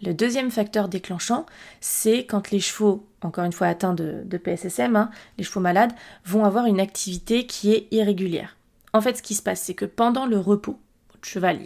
Le 0.04 0.14
deuxième 0.14 0.52
facteur 0.52 0.90
déclenchant, 0.90 1.46
c'est 1.80 2.26
quand 2.26 2.52
les 2.52 2.60
chevaux, 2.60 3.08
encore 3.22 3.46
une 3.46 3.54
fois 3.54 3.68
atteints 3.68 3.94
de, 3.94 4.38
PSSM, 4.38 4.96
hein, 4.96 5.10
les 5.38 5.44
chevaux 5.44 5.62
malades, 5.62 5.94
vont 6.26 6.46
avoir 6.46 6.66
une 6.66 6.80
activité 6.80 7.46
qui 7.46 7.74
est 7.74 7.88
irrégulière. 7.92 8.58
En 8.94 9.02
fait, 9.02 9.18
ce 9.18 9.22
qui 9.22 9.36
se 9.36 9.42
passe, 9.42 9.62
c'est 9.62 9.74
que 9.74 9.86
pendant 9.86 10.26
le 10.26 10.40
repos, 10.40 10.80
votre 11.12 11.28
cheval, 11.28 11.60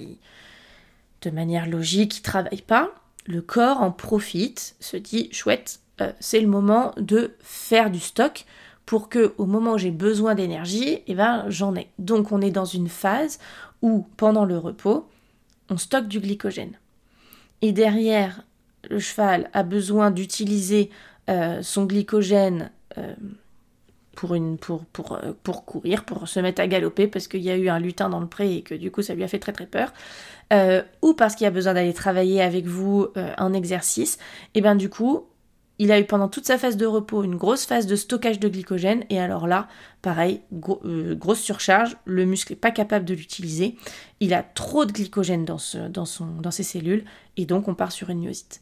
de 1.21 1.29
manière 1.29 1.67
logique, 1.67 2.17
il 2.17 2.21
travaille 2.21 2.61
pas, 2.61 2.91
le 3.25 3.41
corps 3.41 3.81
en 3.81 3.91
profite, 3.91 4.75
se 4.79 4.97
dit 4.97 5.29
chouette, 5.31 5.79
euh, 6.01 6.11
c'est 6.19 6.39
le 6.39 6.47
moment 6.47 6.93
de 6.97 7.35
faire 7.41 7.91
du 7.91 7.99
stock 7.99 8.45
pour 8.85 9.09
que 9.09 9.33
au 9.37 9.45
moment 9.45 9.73
où 9.73 9.77
j'ai 9.77 9.91
besoin 9.91 10.33
d'énergie, 10.33 11.03
eh 11.05 11.13
ben, 11.13 11.45
j'en 11.47 11.75
ai. 11.75 11.89
Donc 11.99 12.31
on 12.31 12.41
est 12.41 12.51
dans 12.51 12.65
une 12.65 12.89
phase 12.89 13.37
où 13.81 14.07
pendant 14.17 14.45
le 14.45 14.57
repos, 14.57 15.07
on 15.69 15.77
stocke 15.77 16.07
du 16.07 16.19
glycogène 16.19 16.79
et 17.61 17.71
derrière, 17.71 18.43
le 18.89 18.99
cheval 18.99 19.49
a 19.53 19.63
besoin 19.63 20.11
d'utiliser 20.11 20.89
euh, 21.29 21.61
son 21.61 21.85
glycogène 21.85 22.71
euh, 22.97 23.13
pour, 24.15 24.35
une, 24.35 24.57
pour, 24.57 24.85
pour, 24.85 25.13
euh, 25.13 25.33
pour 25.43 25.65
courir, 25.65 26.05
pour 26.05 26.27
se 26.27 26.39
mettre 26.39 26.61
à 26.61 26.67
galoper 26.67 27.07
parce 27.07 27.27
qu'il 27.27 27.41
y 27.41 27.51
a 27.51 27.57
eu 27.57 27.69
un 27.69 27.79
lutin 27.79 28.09
dans 28.09 28.19
le 28.19 28.27
pré 28.27 28.55
et 28.55 28.61
que 28.61 28.73
du 28.73 28.89
coup 28.89 29.01
ça 29.01 29.13
lui 29.13 29.23
a 29.23 29.27
fait 29.27 29.39
très 29.39 29.53
très 29.53 29.67
peur, 29.67 29.93
ou 31.01 31.13
parce 31.13 31.35
qu'il 31.35 31.45
a 31.45 31.51
besoin 31.51 31.75
d'aller 31.75 31.93
travailler 31.93 32.41
avec 32.41 32.65
vous 32.65 33.07
un 33.15 33.53
exercice, 33.53 34.17
et 34.55 34.61
bien 34.61 34.75
du 34.75 34.89
coup 34.89 35.28
il 35.79 35.93
a 35.93 35.99
eu 35.99 36.05
pendant 36.05 36.27
toute 36.27 36.45
sa 36.45 36.57
phase 36.57 36.77
de 36.77 36.85
repos 36.85 37.23
une 37.23 37.37
grosse 37.37 37.65
phase 37.65 37.87
de 37.87 37.95
stockage 37.95 38.39
de 38.39 38.49
glycogène 38.49 39.05
et 39.09 39.19
alors 39.19 39.47
là, 39.47 39.67
pareil, 40.01 40.41
euh, 40.85 41.15
grosse 41.15 41.39
surcharge, 41.39 41.95
le 42.05 42.25
muscle 42.25 42.51
n'est 42.51 42.59
pas 42.59 42.71
capable 42.71 43.05
de 43.05 43.13
l'utiliser, 43.13 43.75
il 44.19 44.33
a 44.33 44.43
trop 44.43 44.85
de 44.85 44.91
glycogène 44.91 45.45
dans, 45.45 45.57
ses 45.57 46.63
cellules 46.63 47.05
et 47.37 47.45
donc 47.45 47.69
on 47.69 47.73
part 47.73 47.93
sur 47.93 48.09
une 48.09 48.19
myosite. 48.19 48.61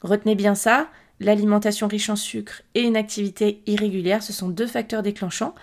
Retenez 0.00 0.36
bien 0.36 0.54
ça, 0.54 0.88
l'alimentation 1.18 1.88
riche 1.88 2.08
en 2.08 2.16
sucre 2.16 2.62
et 2.76 2.82
une 2.82 2.96
activité 2.96 3.60
irrégulière, 3.66 4.22
ce 4.22 4.32
sont 4.32 4.48
deux 4.48 4.68
facteurs 4.68 5.02
déclenchants 5.02 5.56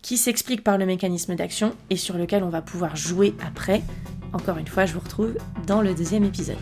qui 0.00 0.16
s'expliquent 0.16 0.64
par 0.64 0.78
le 0.78 0.86
mécanisme 0.86 1.34
d'action 1.34 1.74
et 1.90 1.96
sur 1.96 2.16
lequel 2.16 2.42
on 2.42 2.50
va 2.50 2.62
pouvoir 2.62 2.96
jouer 2.96 3.34
après. 3.46 3.82
Encore 4.32 4.58
une 4.58 4.66
fois, 4.66 4.84
je 4.84 4.94
vous 4.94 5.00
retrouve 5.00 5.34
dans 5.66 5.80
le 5.80 5.94
deuxième 5.94 6.24
épisode. 6.24 6.58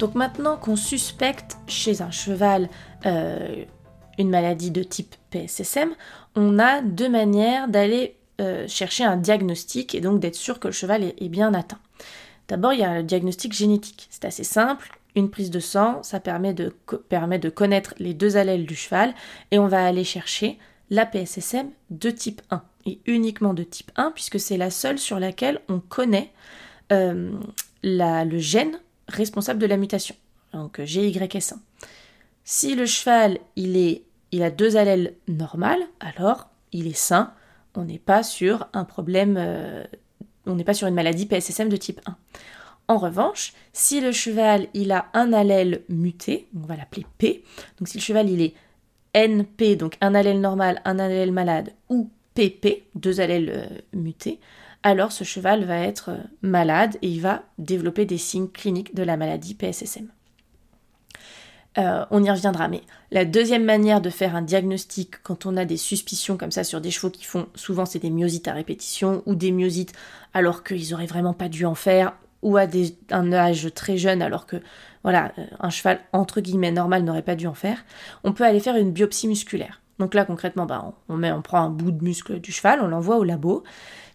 Donc 0.00 0.14
maintenant 0.14 0.56
qu'on 0.56 0.76
suspecte 0.76 1.58
chez 1.66 2.00
un 2.00 2.10
cheval 2.10 2.70
euh, 3.04 3.64
une 4.16 4.30
maladie 4.30 4.70
de 4.70 4.82
type 4.82 5.14
PSSM, 5.30 5.94
on 6.34 6.58
a 6.58 6.80
deux 6.80 7.08
manières 7.10 7.68
d'aller 7.68 8.16
euh, 8.40 8.66
chercher 8.66 9.04
un 9.04 9.18
diagnostic 9.18 9.94
et 9.94 10.00
donc 10.00 10.18
d'être 10.18 10.36
sûr 10.36 10.58
que 10.58 10.68
le 10.68 10.72
cheval 10.72 11.04
est, 11.04 11.28
bien 11.28 11.52
atteint. 11.52 11.78
D'abord, 12.48 12.72
il 12.72 12.80
y 12.80 12.82
a 12.82 12.96
le 12.96 13.02
diagnostic 13.02 13.52
génétique. 13.52 14.08
C'est 14.10 14.24
assez 14.24 14.42
simple. 14.42 14.88
Une 15.16 15.28
prise 15.28 15.50
de 15.50 15.60
sang, 15.60 16.02
ça 16.02 16.18
permet 16.18 16.54
de, 16.54 16.74
permet 17.10 17.38
de 17.38 17.50
connaître 17.50 17.92
les 17.98 18.14
deux 18.14 18.38
allèles 18.38 18.64
du 18.64 18.76
cheval 18.76 19.14
et 19.50 19.58
on 19.58 19.68
va 19.68 19.84
aller 19.84 20.04
chercher 20.04 20.58
la 20.88 21.04
PSSM 21.04 21.68
de 21.90 22.10
type 22.10 22.40
1 22.50 22.62
et 22.86 23.00
uniquement 23.04 23.52
de 23.52 23.64
type 23.64 23.90
1 23.96 24.12
puisque 24.12 24.40
c'est 24.40 24.56
la 24.56 24.70
seule 24.70 24.98
sur 24.98 25.20
laquelle 25.20 25.60
on 25.68 25.78
connaît 25.78 26.32
euh, 26.90 27.32
le 27.82 28.38
gène 28.38 28.78
responsable 29.10 29.60
de 29.60 29.66
la 29.66 29.76
mutation. 29.76 30.14
Donc 30.52 30.78
GYS1. 30.78 31.56
Si 32.44 32.74
le 32.74 32.86
cheval 32.86 33.38
il 33.56 34.02
a 34.42 34.50
deux 34.50 34.76
allèles 34.76 35.14
normales, 35.28 35.82
alors 36.00 36.48
il 36.72 36.86
est 36.86 36.96
sain. 36.96 37.32
On 37.74 37.84
n'est 37.84 37.98
pas 37.98 38.22
sur 38.22 38.68
un 38.72 38.84
problème, 38.84 39.36
euh, 39.38 39.84
on 40.46 40.56
n'est 40.56 40.64
pas 40.64 40.74
sur 40.74 40.88
une 40.88 40.94
maladie 40.94 41.26
PSSM 41.26 41.68
de 41.68 41.76
type 41.76 42.00
1. 42.06 42.16
En 42.88 42.98
revanche, 42.98 43.52
si 43.72 44.00
le 44.00 44.10
cheval 44.10 44.66
il 44.74 44.90
a 44.90 45.06
un 45.14 45.32
allèle 45.32 45.82
muté, 45.88 46.48
on 46.56 46.66
va 46.66 46.76
l'appeler 46.76 47.06
P, 47.18 47.44
donc 47.78 47.86
si 47.86 47.98
le 47.98 48.02
cheval 48.02 48.28
il 48.28 48.42
est 48.42 48.54
NP, 49.14 49.76
donc 49.76 49.96
un 50.00 50.14
allèle 50.14 50.40
normal, 50.40 50.82
un 50.84 50.98
allèle 50.98 51.30
malade, 51.30 51.72
ou 51.88 52.10
PP, 52.34 52.84
deux 52.96 53.20
allèles 53.20 53.52
euh, 53.54 53.78
mutés, 53.92 54.40
alors 54.82 55.12
ce 55.12 55.24
cheval 55.24 55.64
va 55.64 55.78
être 55.78 56.10
euh, 56.10 56.18
malade 56.42 56.96
et 57.02 57.08
il 57.08 57.20
va 57.20 57.42
développer 57.58 58.06
des 58.06 58.18
signes 58.18 58.48
cliniques 58.48 58.94
de 58.94 59.02
la 59.02 59.16
maladie 59.16 59.54
PSSM. 59.54 60.08
Euh, 61.78 62.04
on 62.10 62.24
y 62.24 62.30
reviendra, 62.30 62.66
mais 62.66 62.80
la 63.12 63.24
deuxième 63.24 63.64
manière 63.64 64.00
de 64.00 64.10
faire 64.10 64.34
un 64.34 64.42
diagnostic 64.42 65.22
quand 65.22 65.46
on 65.46 65.56
a 65.56 65.64
des 65.64 65.76
suspicions 65.76 66.36
comme 66.36 66.50
ça 66.50 66.64
sur 66.64 66.80
des 66.80 66.90
chevaux 66.90 67.10
qui 67.10 67.24
font 67.24 67.46
souvent 67.54 67.86
c'est 67.86 68.00
des 68.00 68.10
myosites 68.10 68.48
à 68.48 68.52
répétition 68.52 69.22
ou 69.26 69.36
des 69.36 69.52
myosites 69.52 69.92
alors 70.34 70.64
qu'ils 70.64 70.94
auraient 70.94 71.06
vraiment 71.06 71.32
pas 71.32 71.48
dû 71.48 71.64
en 71.66 71.76
faire 71.76 72.14
ou 72.42 72.56
à 72.56 72.66
un 73.10 73.32
âge 73.32 73.72
très 73.72 73.98
jeune 73.98 74.20
alors 74.20 74.46
que 74.46 74.56
voilà 75.04 75.32
euh, 75.38 75.44
un 75.60 75.70
cheval 75.70 76.00
entre 76.12 76.40
guillemets 76.40 76.72
normal 76.72 77.04
n'aurait 77.04 77.22
pas 77.22 77.36
dû 77.36 77.46
en 77.46 77.54
faire, 77.54 77.84
on 78.24 78.32
peut 78.32 78.44
aller 78.44 78.60
faire 78.60 78.76
une 78.76 78.90
biopsie 78.90 79.28
musculaire. 79.28 79.80
Donc 80.00 80.14
là 80.14 80.24
concrètement, 80.24 80.66
bah, 80.66 80.92
on, 81.08 81.42
prend 81.42 81.60
un 81.60 81.70
bout 81.70 81.92
de 81.92 82.02
muscle 82.02 82.40
du 82.40 82.50
cheval, 82.50 82.80
on 82.82 82.88
l'envoie 82.88 83.18
au 83.18 83.24
labo 83.24 83.62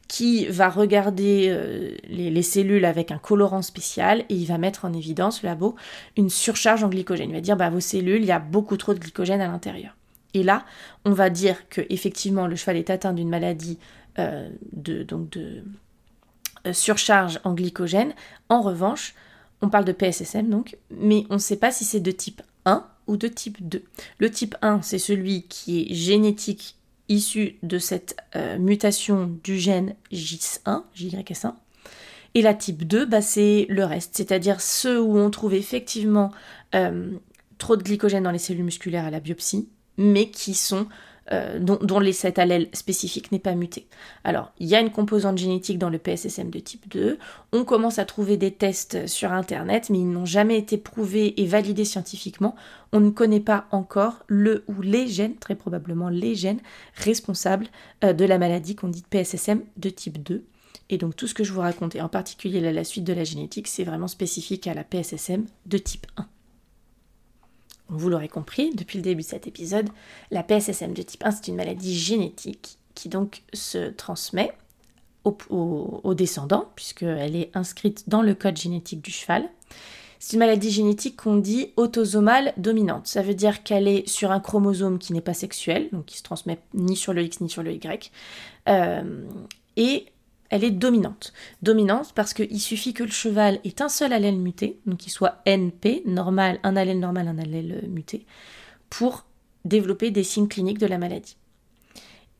qui 0.07 0.45
va 0.47 0.69
regarder 0.69 1.47
euh, 1.49 1.95
les, 2.07 2.43
cellules 2.43 2.85
avec 2.85 3.11
un 3.11 3.17
colorant 3.17 3.61
spécial 3.61 4.23
et 4.29 4.35
il 4.35 4.45
va 4.45 4.57
mettre 4.57 4.85
en 4.85 4.93
évidence, 4.93 5.41
le 5.41 5.49
labo, 5.49 5.75
une 6.15 6.29
surcharge 6.29 6.83
en 6.83 6.89
glycogène. 6.89 7.29
Il 7.29 7.35
va 7.35 7.41
dire, 7.41 7.57
bah, 7.57 7.69
vos 7.69 7.79
cellules, 7.79 8.21
il 8.21 8.27
y 8.27 8.31
a 8.31 8.39
beaucoup 8.39 8.77
trop 8.77 8.93
de 8.93 8.99
glycogène 8.99 9.41
à 9.41 9.47
l'intérieur. 9.47 9.95
Et 10.35 10.43
là, 10.43 10.65
on 11.05 11.11
va 11.11 11.29
dire 11.29 11.69
que 11.69 11.81
effectivement 11.89 12.45
le 12.45 12.57
cheval 12.57 12.75
est 12.75 12.89
atteint 12.89 13.13
d'une 13.13 13.29
maladie 13.29 13.79
euh, 14.19 14.49
de, 14.73 15.07
euh, 15.37 16.73
surcharge 16.73 17.39
en 17.45 17.53
glycogène. 17.53 18.13
En 18.49 18.61
revanche, 18.61 19.15
on 19.61 19.69
parle 19.69 19.85
de 19.85 19.93
PSSM 19.93 20.49
donc, 20.49 20.77
mais 20.91 21.25
on 21.29 21.35
ne 21.35 21.39
sait 21.39 21.55
pas 21.55 21.71
si 21.71 21.85
c'est 21.85 22.01
de 22.01 22.11
type 22.11 22.41
1 22.65 22.85
ou 23.07 23.15
de 23.15 23.29
type 23.29 23.65
2. 23.65 23.81
Le 24.19 24.29
type 24.29 24.55
1, 24.61 24.81
c'est 24.81 24.99
celui 24.99 25.43
qui 25.43 25.83
est 25.83 25.93
génétique 25.93 26.75
issus 27.09 27.57
de 27.63 27.77
cette 27.77 28.17
euh, 28.35 28.57
mutation 28.57 29.29
du 29.43 29.57
gène 29.57 29.95
JIS1, 30.11 30.83
JYS1. 30.95 31.53
Et 32.33 32.41
la 32.41 32.53
type 32.53 32.85
2, 32.85 33.05
bah, 33.05 33.21
c'est 33.21 33.65
le 33.69 33.85
reste, 33.85 34.15
c'est-à-dire 34.15 34.59
ceux 34.59 35.01
où 35.01 35.17
on 35.17 35.29
trouve 35.29 35.53
effectivement 35.53 36.31
euh, 36.73 37.11
trop 37.57 37.77
de 37.77 37.83
glycogène 37.83 38.23
dans 38.23 38.31
les 38.31 38.39
cellules 38.39 38.65
musculaires 38.65 39.05
à 39.05 39.11
la 39.11 39.21
biopsie, 39.21 39.69
mais 39.97 40.29
qui 40.29 40.53
sont 40.53 40.87
euh, 41.31 41.57
dont, 41.59 41.99
les, 41.99 42.13
cet 42.13 42.37
allèle 42.37 42.67
spécifique 42.73 43.31
n'est 43.31 43.39
pas 43.39 43.55
muté. 43.55 43.87
Alors, 44.23 44.51
il 44.59 44.67
y 44.67 44.75
a 44.75 44.79
une 44.79 44.91
composante 44.91 45.37
génétique 45.37 45.79
dans 45.79 45.89
le 45.89 45.97
PSSM 45.97 46.51
de 46.51 46.59
type 46.59 46.87
2. 46.89 47.17
On 47.51 47.63
commence 47.63 47.97
à 47.97 48.05
trouver 48.05 48.37
des 48.37 48.51
tests 48.51 49.07
sur 49.07 49.33
Internet, 49.33 49.89
mais 49.89 49.99
ils 49.99 50.11
n'ont 50.11 50.25
jamais 50.25 50.57
été 50.57 50.77
prouvés 50.77 51.41
et 51.41 51.47
validés 51.47 51.85
scientifiquement. 51.85 52.55
On 52.91 52.99
ne 52.99 53.09
connaît 53.09 53.39
pas 53.39 53.65
encore 53.71 54.23
le 54.27 54.63
ou 54.67 54.81
les 54.81 55.07
gènes, 55.07 55.35
très 55.35 55.55
probablement 55.55 56.09
les 56.09 56.35
gènes, 56.35 56.59
responsables 56.93 57.67
euh, 58.03 58.13
de 58.13 58.25
la 58.25 58.37
maladie 58.37 58.75
qu'on 58.75 58.89
dit 58.89 59.03
PSSM 59.09 59.61
de 59.77 59.89
type 59.89 60.21
2. 60.21 60.43
Et 60.89 60.99
donc 60.99 61.15
tout 61.15 61.25
ce 61.25 61.33
que 61.33 61.43
je 61.43 61.51
vous 61.51 61.61
raconte, 61.61 61.95
et 61.95 62.01
en 62.01 62.09
particulier 62.09 62.59
la 62.59 62.83
suite 62.83 63.03
de 63.03 63.13
la 63.13 63.23
génétique, 63.23 63.67
c'est 63.67 63.83
vraiment 63.83 64.07
spécifique 64.07 64.67
à 64.67 64.75
la 64.75 64.83
PSSM 64.83 65.45
de 65.65 65.77
type 65.79 66.05
1. 66.17 66.27
Vous 67.89 68.09
l'aurez 68.09 68.27
compris 68.27 68.73
depuis 68.73 68.97
le 68.97 69.03
début 69.03 69.21
de 69.21 69.27
cet 69.27 69.47
épisode, 69.47 69.89
la 70.31 70.43
PSSM 70.43 70.93
de 70.93 71.01
type 71.01 71.23
1, 71.23 71.31
c'est 71.31 71.47
une 71.47 71.55
maladie 71.55 71.97
génétique 71.97 72.77
qui 72.95 73.09
donc 73.09 73.43
se 73.53 73.89
transmet 73.89 74.53
aux 75.23 76.13
descendants, 76.13 76.69
puisqu'elle 76.75 77.35
est 77.35 77.49
inscrite 77.55 78.07
dans 78.07 78.21
le 78.21 78.35
code 78.35 78.57
génétique 78.57 79.01
du 79.01 79.09
cheval. 79.09 79.49
C'est 80.19 80.33
une 80.33 80.39
maladie 80.39 80.71
génétique 80.71 81.17
qu'on 81.17 81.35
dit 81.35 81.71
autosomale 81.77 82.53
dominante. 82.57 83.07
Ça 83.07 83.21
veut 83.21 83.33
dire 83.33 83.63
qu'elle 83.63 83.87
est 83.87 84.07
sur 84.07 84.31
un 84.31 84.39
chromosome 84.39 84.97
qui 84.97 85.13
n'est 85.13 85.21
pas 85.21 85.33
sexuel, 85.33 85.89
donc 85.91 86.05
qui 86.05 86.17
se 86.17 86.23
transmet 86.23 86.59
ni 86.73 86.95
sur 86.95 87.13
le 87.13 87.23
X 87.23 87.41
ni 87.41 87.49
sur 87.49 87.63
le 87.63 87.73
Y. 87.73 88.11
Euh, 88.69 89.25
et 89.77 90.05
elle 90.55 90.63
est 90.63 90.71
dominante. 90.71 91.33
Dominante 91.61 92.13
parce 92.15 92.33
qu'il 92.33 92.61
suffit 92.61 92.93
que 92.93 93.03
le 93.03 93.11
cheval 93.11 93.59
ait 93.65 93.81
un 93.81 93.89
seul 93.89 94.13
allèle 94.13 94.37
muté, 94.37 94.79
donc 94.85 94.99
qu'il 94.99 95.11
soit 95.11 95.41
NP, 95.45 96.03
normal, 96.05 96.59
un 96.63 96.77
allèle 96.77 96.99
normal, 96.99 97.27
un 97.27 97.37
allèle 97.37 97.81
euh, 97.83 97.87
muté, 97.89 98.25
pour 98.89 99.25
développer 99.65 100.11
des 100.11 100.23
signes 100.23 100.47
cliniques 100.47 100.77
de 100.77 100.87
la 100.87 100.97
maladie. 100.97 101.35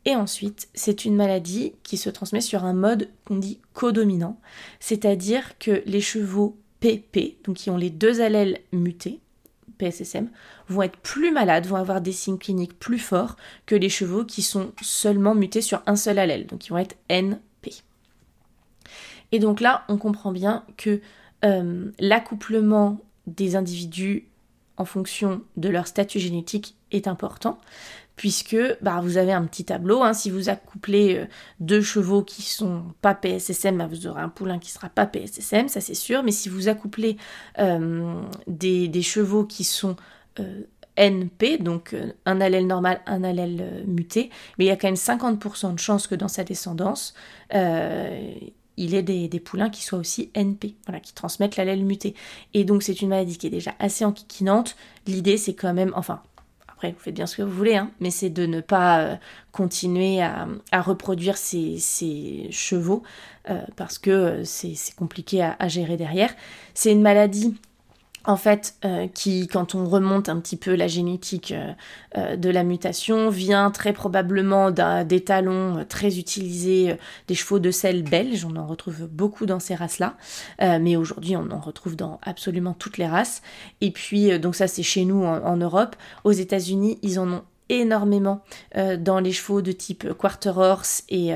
Et 0.06 0.16
ensuite, 0.16 0.70
c'est 0.74 1.04
une 1.04 1.18
maladie 1.18 1.74
qui 1.84 1.98
se 1.98 2.10
transmet 2.10 2.40
sur 2.40 2.64
un 2.64 2.74
mode 2.74 3.10
qu'on 3.26 3.36
dit 3.36 3.60
codominant, 3.74 4.40
c'est-à-dire 4.80 5.58
que 5.58 5.84
les 5.86 6.02
chevaux 6.02 6.58
PP, 6.80 7.44
donc 7.44 7.58
qui 7.58 7.70
ont 7.70 7.78
les 7.78 7.90
deux 7.90 8.22
allèles 8.22 8.62
mutés, 8.72 9.20
PSSM 9.78 10.30
vont 10.70 10.84
être 10.84 10.98
plus 11.00 11.34
malades, 11.34 11.68
vont 11.68 11.76
avoir 11.76 12.00
des 12.00 12.14
signes 12.14 12.38
cliniques 12.38 12.80
plus 12.80 13.00
forts 13.00 13.36
que 13.66 13.76
les 13.76 13.90
chevaux 13.90 14.24
qui 14.24 14.42
sont 14.42 14.72
seulement 14.82 15.36
mutés 15.36 15.62
sur 15.62 15.84
un 15.86 15.98
seul 15.98 16.18
allèle, 16.18 16.46
donc 16.46 16.66
ils 16.66 16.70
vont 16.70 16.78
être 16.78 16.96
NP. 17.10 17.42
Et 19.36 19.40
donc 19.40 19.60
là, 19.60 19.84
on 19.90 19.98
comprend 19.98 20.32
bien 20.32 20.64
que 20.78 21.02
euh, 21.44 21.92
l'accouplement 22.00 23.02
des 23.28 23.58
individus 23.58 24.30
en 24.78 24.86
fonction 24.86 25.42
de 25.58 25.68
leur 25.68 25.88
statut 25.88 26.20
génétique 26.20 26.78
est 26.92 27.06
important, 27.06 27.60
puisque 28.16 28.56
bah, 28.82 29.02
vous 29.04 29.18
avez 29.18 29.34
un 29.34 29.44
petit 29.44 29.66
tableau. 29.66 30.04
Hein. 30.04 30.14
si 30.14 30.30
vous 30.30 30.48
accouplez 30.48 31.18
euh, 31.18 31.26
deux 31.60 31.82
chevaux 31.82 32.22
qui 32.22 32.44
sont 32.44 32.84
pas 33.02 33.14
PSSM, 33.14 33.78
bah, 33.78 33.88
vous 33.88 34.08
aurez 34.08 34.22
un 34.22 34.30
poulain 34.30 34.58
qui 34.58 34.72
sera 34.72 34.88
pas 34.88 35.06
PSSM, 35.06 35.68
ça 35.68 35.82
c'est 35.82 35.96
sûr. 35.96 36.24
Mais 36.24 36.32
si 36.32 36.48
vous 36.48 36.70
accouplez 36.70 37.18
euh, 37.60 38.22
des, 38.48 39.02
chevaux 39.02 39.44
qui 39.44 39.66
sont 39.66 39.98
NP, 40.96 41.62
donc 41.62 41.94
un 42.26 42.40
allèle 42.40 42.68
normal, 42.68 43.02
un 43.06 43.26
allèle 43.26 43.84
muté, 43.86 44.30
mais 44.58 44.64
il 44.64 44.68
y 44.70 44.72
a 44.72 44.78
quand 44.78 44.88
même 44.88 44.96
50% 44.96 45.74
de 45.74 45.80
chances 45.80 46.08
que 46.08 46.16
dans 46.16 46.30
sa 46.30 46.46
descendance, 46.46 47.14
il 48.78 48.94
ait 48.94 49.04
des, 49.04 49.28
des, 49.28 49.40
poulains 49.40 49.70
qui 49.70 49.84
soient 49.84 50.00
aussi 50.00 50.32
NP, 50.36 50.76
voilà, 50.86 51.00
qui 51.00 51.14
transmettent 51.14 51.58
l'allèle 51.58 51.84
muté. 51.84 52.16
Et 52.54 52.64
donc 52.64 52.84
c'est 52.84 53.02
une 53.02 53.10
maladie 53.10 53.38
qui 53.38 53.48
est 53.48 53.52
déjà 53.52 53.74
assez 53.80 54.06
enquiquinante. 54.06 54.76
L'idée 55.08 55.38
c'est 55.38 55.54
quand 55.54 55.74
même, 55.74 55.94
enfin, 55.96 56.22
après, 56.76 56.92
vous 56.92 57.00
faites 57.00 57.16
bien 57.16 57.26
ce 57.26 57.38
que 57.38 57.42
vous 57.42 57.56
voulez, 57.56 57.78
hein, 57.78 57.90
mais 58.02 58.12
c'est 58.12 58.30
de 58.30 58.46
ne 58.46 58.60
pas 58.60 59.00
euh, 59.00 59.16
continuer 59.54 60.22
à, 60.22 60.46
reproduire 60.82 61.38
ces, 61.38 62.50
chevaux 62.52 63.02
euh, 63.50 63.62
parce 63.78 63.98
que 63.98 64.12
euh, 64.12 64.44
c'est 64.44 64.76
compliqué 64.98 65.42
à, 65.42 65.68
gérer 65.70 65.96
derrière. 65.96 66.34
C'est 66.74 66.92
une 66.92 67.02
maladie 67.02 67.56
en 68.28 68.38
fait, 68.38 68.76
euh, 68.84 69.08
qui, 69.08 69.48
quand 69.48 69.76
on 69.76 69.86
remonte 69.86 70.30
un 70.30 70.40
petit 70.40 70.58
peu 70.58 70.76
la 70.76 70.88
génétique 70.88 71.52
euh, 71.52 71.72
euh, 72.18 72.36
de 72.36 72.50
la 72.50 72.64
mutation, 72.64 73.30
vient 73.30 73.70
très 73.70 73.94
probablement 73.94 74.72
des 74.72 75.24
talons 75.24 75.86
très 75.88 76.18
utilisés 76.18 76.98
des 77.28 77.36
chevaux 77.36 77.60
de 77.60 77.72
sel 77.72 78.04
belges. 78.04 78.46
On 78.46 78.56
en 78.56 78.66
retrouve 78.66 79.08
beaucoup 79.08 79.46
dans 79.46 79.60
ces 79.60 79.76
races-là, 79.76 80.16
mais 80.60 80.96
aujourd'hui 80.96 81.36
on 81.36 81.50
en 81.52 81.60
retrouve 81.60 81.96
dans 81.96 82.20
absolument 82.24 82.74
toutes 82.74 82.98
les 82.98 83.08
races. 83.08 83.42
Et 83.82 83.92
puis, 83.92 84.38
donc 84.40 84.56
ça 84.56 84.68
c'est 84.68 84.84
chez 84.84 85.06
nous 85.06 85.24
en, 85.24 85.58
Europe. 85.58 85.96
Aux 86.24 86.32
États-Unis, 86.32 86.98
ils 87.02 87.20
en 87.20 87.32
ont 87.32 87.44
énormément 87.70 88.42
dans 89.00 89.20
les 89.20 89.32
chevaux 89.32 89.62
de 89.62 89.72
type 89.72 90.14
quarter 90.18 90.54
horse 90.56 91.04
et, 91.10 91.32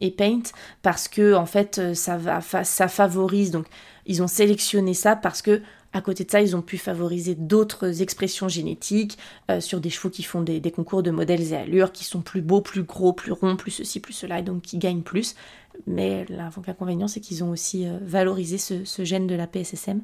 et 0.00 0.10
paint 0.10 0.42
parce 0.82 1.08
que 1.08 1.34
en 1.34 1.46
fait 1.46 1.94
ça 1.94 2.16
va 2.16 2.40
ça 2.40 2.88
favorise 2.88 3.52
donc 3.52 3.66
ils 4.08 4.22
ont 4.22 4.26
sélectionné 4.26 4.94
ça 4.94 5.14
parce 5.14 5.42
que 5.42 5.62
à 5.98 6.00
côté 6.00 6.24
de 6.24 6.30
ça, 6.30 6.40
ils 6.40 6.54
ont 6.54 6.62
pu 6.62 6.78
favoriser 6.78 7.34
d'autres 7.34 8.02
expressions 8.02 8.48
génétiques 8.48 9.18
euh, 9.50 9.60
sur 9.60 9.80
des 9.80 9.90
chevaux 9.90 10.10
qui 10.10 10.22
font 10.22 10.42
des, 10.42 10.60
concours 10.70 11.02
de 11.02 11.10
modèles 11.10 11.52
et 11.52 11.56
allures, 11.56 11.90
qui 11.90 12.04
sont 12.04 12.20
plus 12.20 12.40
beaux, 12.40 12.60
plus 12.60 12.84
gros, 12.84 13.12
plus 13.12 13.32
ronds, 13.32 13.56
plus 13.56 13.72
ceci, 13.72 13.98
plus 13.98 14.12
cela, 14.12 14.38
et 14.38 14.42
donc 14.42 14.62
qui 14.62 14.78
gagnent 14.78 15.02
plus. 15.02 15.34
Mais 15.88 16.24
l'inconvénient, 16.28 17.08
c'est 17.08 17.18
qu'ils 17.18 17.42
ont 17.42 17.50
aussi 17.50 17.86
euh, 17.86 17.98
valorisé 18.00 18.58
ce, 18.58 19.04
gène 19.04 19.26
de 19.26 19.34
la 19.34 19.48
PSSM. 19.48 20.02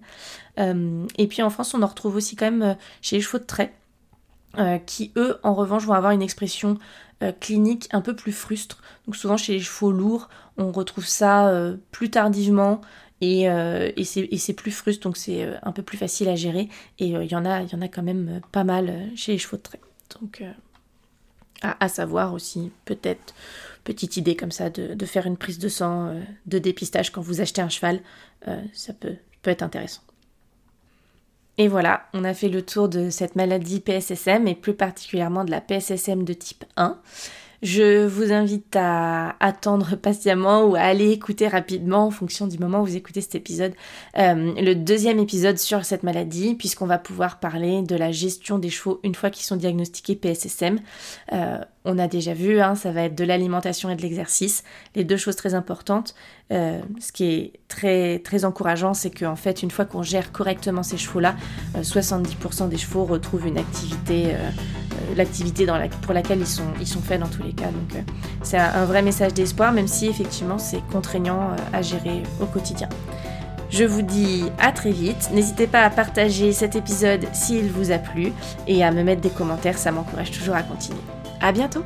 Euh, 0.59 1.07
et 1.17 1.29
puis 1.29 1.43
en 1.43 1.51
France, 1.51 1.75
on 1.75 1.83
en 1.83 1.87
retrouve 1.87 2.17
aussi 2.17 2.35
quand 2.35 2.51
même 2.51 2.77
chez 3.01 3.17
les 3.17 3.23
chevaux 3.23 3.39
de 3.39 3.45
trait, 3.45 3.73
qui 4.87 5.13
eux, 5.17 5.39
en 5.43 5.55
revanche, 5.55 5.85
vont 5.85 5.95
avoir 5.95 6.13
une 6.13 6.23
expression 6.23 6.79
clinique 7.41 7.89
un 7.93 8.01
peu 8.01 8.15
plus 8.15 8.33
frustre. 8.33 8.83
Donc 9.07 9.17
souvent 9.17 9.37
chez 9.37 9.55
les 9.55 9.61
chevaux 9.61 9.91
lourds, 9.91 10.29
on 10.57 10.71
retrouve 10.71 11.07
ça 11.07 11.53
plus 11.91 12.11
tardivement, 12.11 12.81
euh, 13.23 13.91
et, 13.97 14.05
c'est 14.05 14.53
plus 14.53 14.71
frustrant, 14.71 15.11
donc 15.11 15.17
c'est 15.17 15.45
euh, 15.45 15.55
un 15.63 15.73
peu 15.73 15.83
plus 15.83 15.99
facile 15.99 16.29
à 16.29 16.37
gérer. 16.37 16.69
Et 16.99 17.17
euh, 17.17 17.25
il 17.25 17.31
y, 17.31 17.37
en 17.37 17.45
a, 17.45 17.89
quand 17.89 18.03
même 18.03 18.41
pas 18.53 18.65
mal 18.65 19.11
chez 19.17 19.33
les 19.33 19.39
chevaux 19.39 19.57
de 19.57 19.63
trait. 19.63 19.81
Donc 20.21 20.43
à, 21.63 21.89
savoir 21.89 22.35
aussi, 22.35 22.71
peut-être, 22.85 23.35
petite 23.85 24.17
idée 24.17 24.37
comme 24.37 24.51
ça, 24.51 24.69
de, 24.69 25.07
faire 25.07 25.27
une 25.27 25.37
prise 25.37 25.59
de 25.59 25.69
sang, 25.69 26.15
de 26.47 26.59
dépistage 26.59 27.11
quand 27.11 27.23
vous 27.23 27.41
achetez 27.41 27.63
un 27.63 27.71
cheval, 27.71 28.01
ça 28.75 28.93
peut 28.93 29.17
être 29.45 29.63
intéressant. 29.63 30.03
Et 31.57 31.69
voilà, 31.69 32.07
on 32.13 32.25
a 32.25 32.35
fait 32.35 32.49
le 32.49 32.63
tour 32.63 32.89
de 32.89 33.11
cette 33.11 33.37
maladie 33.37 33.81
PSSM 33.81 34.47
et 34.49 34.55
plus 34.55 34.75
particulièrement 34.75 35.45
de 35.45 35.51
la 35.51 35.61
PSSM 35.61 36.25
de 36.25 36.33
type 36.35 36.65
1. 36.77 36.99
Je 37.65 38.07
vous 38.07 38.31
invite 38.31 38.77
à 38.77 39.37
attendre 39.41 39.97
patiemment 39.97 40.67
ou 40.67 40.75
à 40.75 40.81
aller 40.81 41.13
écouter 41.13 41.49
rapidement 41.49 42.07
en 42.07 42.11
fonction 42.11 42.47
du 42.47 42.59
moment 42.59 42.83
où 42.83 42.85
vous 42.85 42.97
écoutez 42.97 43.23
cet 43.23 43.37
épisode, 43.37 43.73
euh, 44.19 44.53
le 44.61 44.75
deuxième 44.75 45.19
épisode 45.19 45.57
sur 45.57 45.83
cette 45.87 46.03
maladie, 46.03 46.57
puisqu'on 46.57 46.85
va 46.85 46.99
pouvoir 46.99 47.41
parler 47.41 47.81
de 47.81 47.97
la 47.97 48.13
gestion 48.13 48.59
des 48.59 48.69
chevaux 48.69 49.01
une 49.03 49.15
fois 49.15 49.31
qu'ils 49.31 49.47
sont 49.47 49.57
diagnostiqués 49.57 50.15
PSSM. 50.15 50.79
Euh, 51.33 51.57
on 51.85 51.99
a 51.99 52.09
déjà 52.09 52.33
vu, 52.33 52.61
hein, 52.61 52.75
ça 52.75 52.93
va 52.93 53.03
être 53.03 53.15
de 53.15 53.25
l'alimentation 53.25 53.91
et 53.91 53.97
de 53.97 54.03
l'exercice, 54.03 54.65
les 54.95 55.05
deux 55.05 55.17
choses 55.17 55.37
très 55.37 55.55
importantes. 55.55 56.15
Euh, 56.53 56.81
ce 56.99 57.13
qui 57.13 57.25
est 57.25 57.53
très, 57.69 58.21
très 58.21 58.45
encourageant, 58.45 58.95
c'est 58.95 59.11
qu'en 59.11 59.37
fait, 59.37 59.63
une 59.63 59.71
fois 59.71 59.85
qu'on 59.85 60.03
gère 60.03 60.33
correctement 60.33 60.83
ces 60.83 60.97
chevaux-là, 60.97 61.35
70% 61.77 62.69
des 62.69 62.79
chevaux 62.79 63.05
retrouvent 63.05 63.47
une 63.47 63.59
activité, 63.59 64.35
l'activité 65.17 65.67
pour 66.03 66.15
laquelle 66.15 66.41
ils 66.41 66.47
sont, 66.47 66.65
ils 66.81 66.87
sont 66.87 67.01
faits 67.01 67.21
dans 67.21 67.29
tous 67.29 67.43
les 67.43 67.53
cas. 67.53 67.67
Donc 67.67 68.03
c'est 68.43 68.59
un, 68.59 68.85
vrai 68.85 69.03
message 69.03 69.35
d'espoir, 69.35 69.73
même 69.73 69.89
si 69.89 70.07
effectivement 70.07 70.59
c'est 70.59 70.81
contraignant 70.91 71.51
à 71.73 71.83
gérer 71.83 72.23
au 72.41 72.47
quotidien. 72.47 72.89
Je 73.71 73.85
vous 73.85 74.03
dis 74.03 74.45
à 74.61 74.71
très 74.73 74.93
vite. 74.93 75.31
N'hésitez 75.33 75.67
pas 75.67 75.83
à 75.83 75.91
partager 75.91 76.53
cet 76.53 76.77
épisode 76.77 77.27
s'il 77.33 77.69
vous 77.71 77.91
a 77.91 77.99
plu 77.99 78.33
et 78.69 78.85
à 78.85 78.93
me 78.93 79.03
mettre 79.03 79.21
des 79.21 79.31
commentaires, 79.31 79.79
ça 79.79 79.91
m'encourage 79.91 80.31
toujours 80.31 80.55
à 80.55 80.63
continuer. 80.63 81.01
À 81.45 81.53
bientôt! 81.53 81.85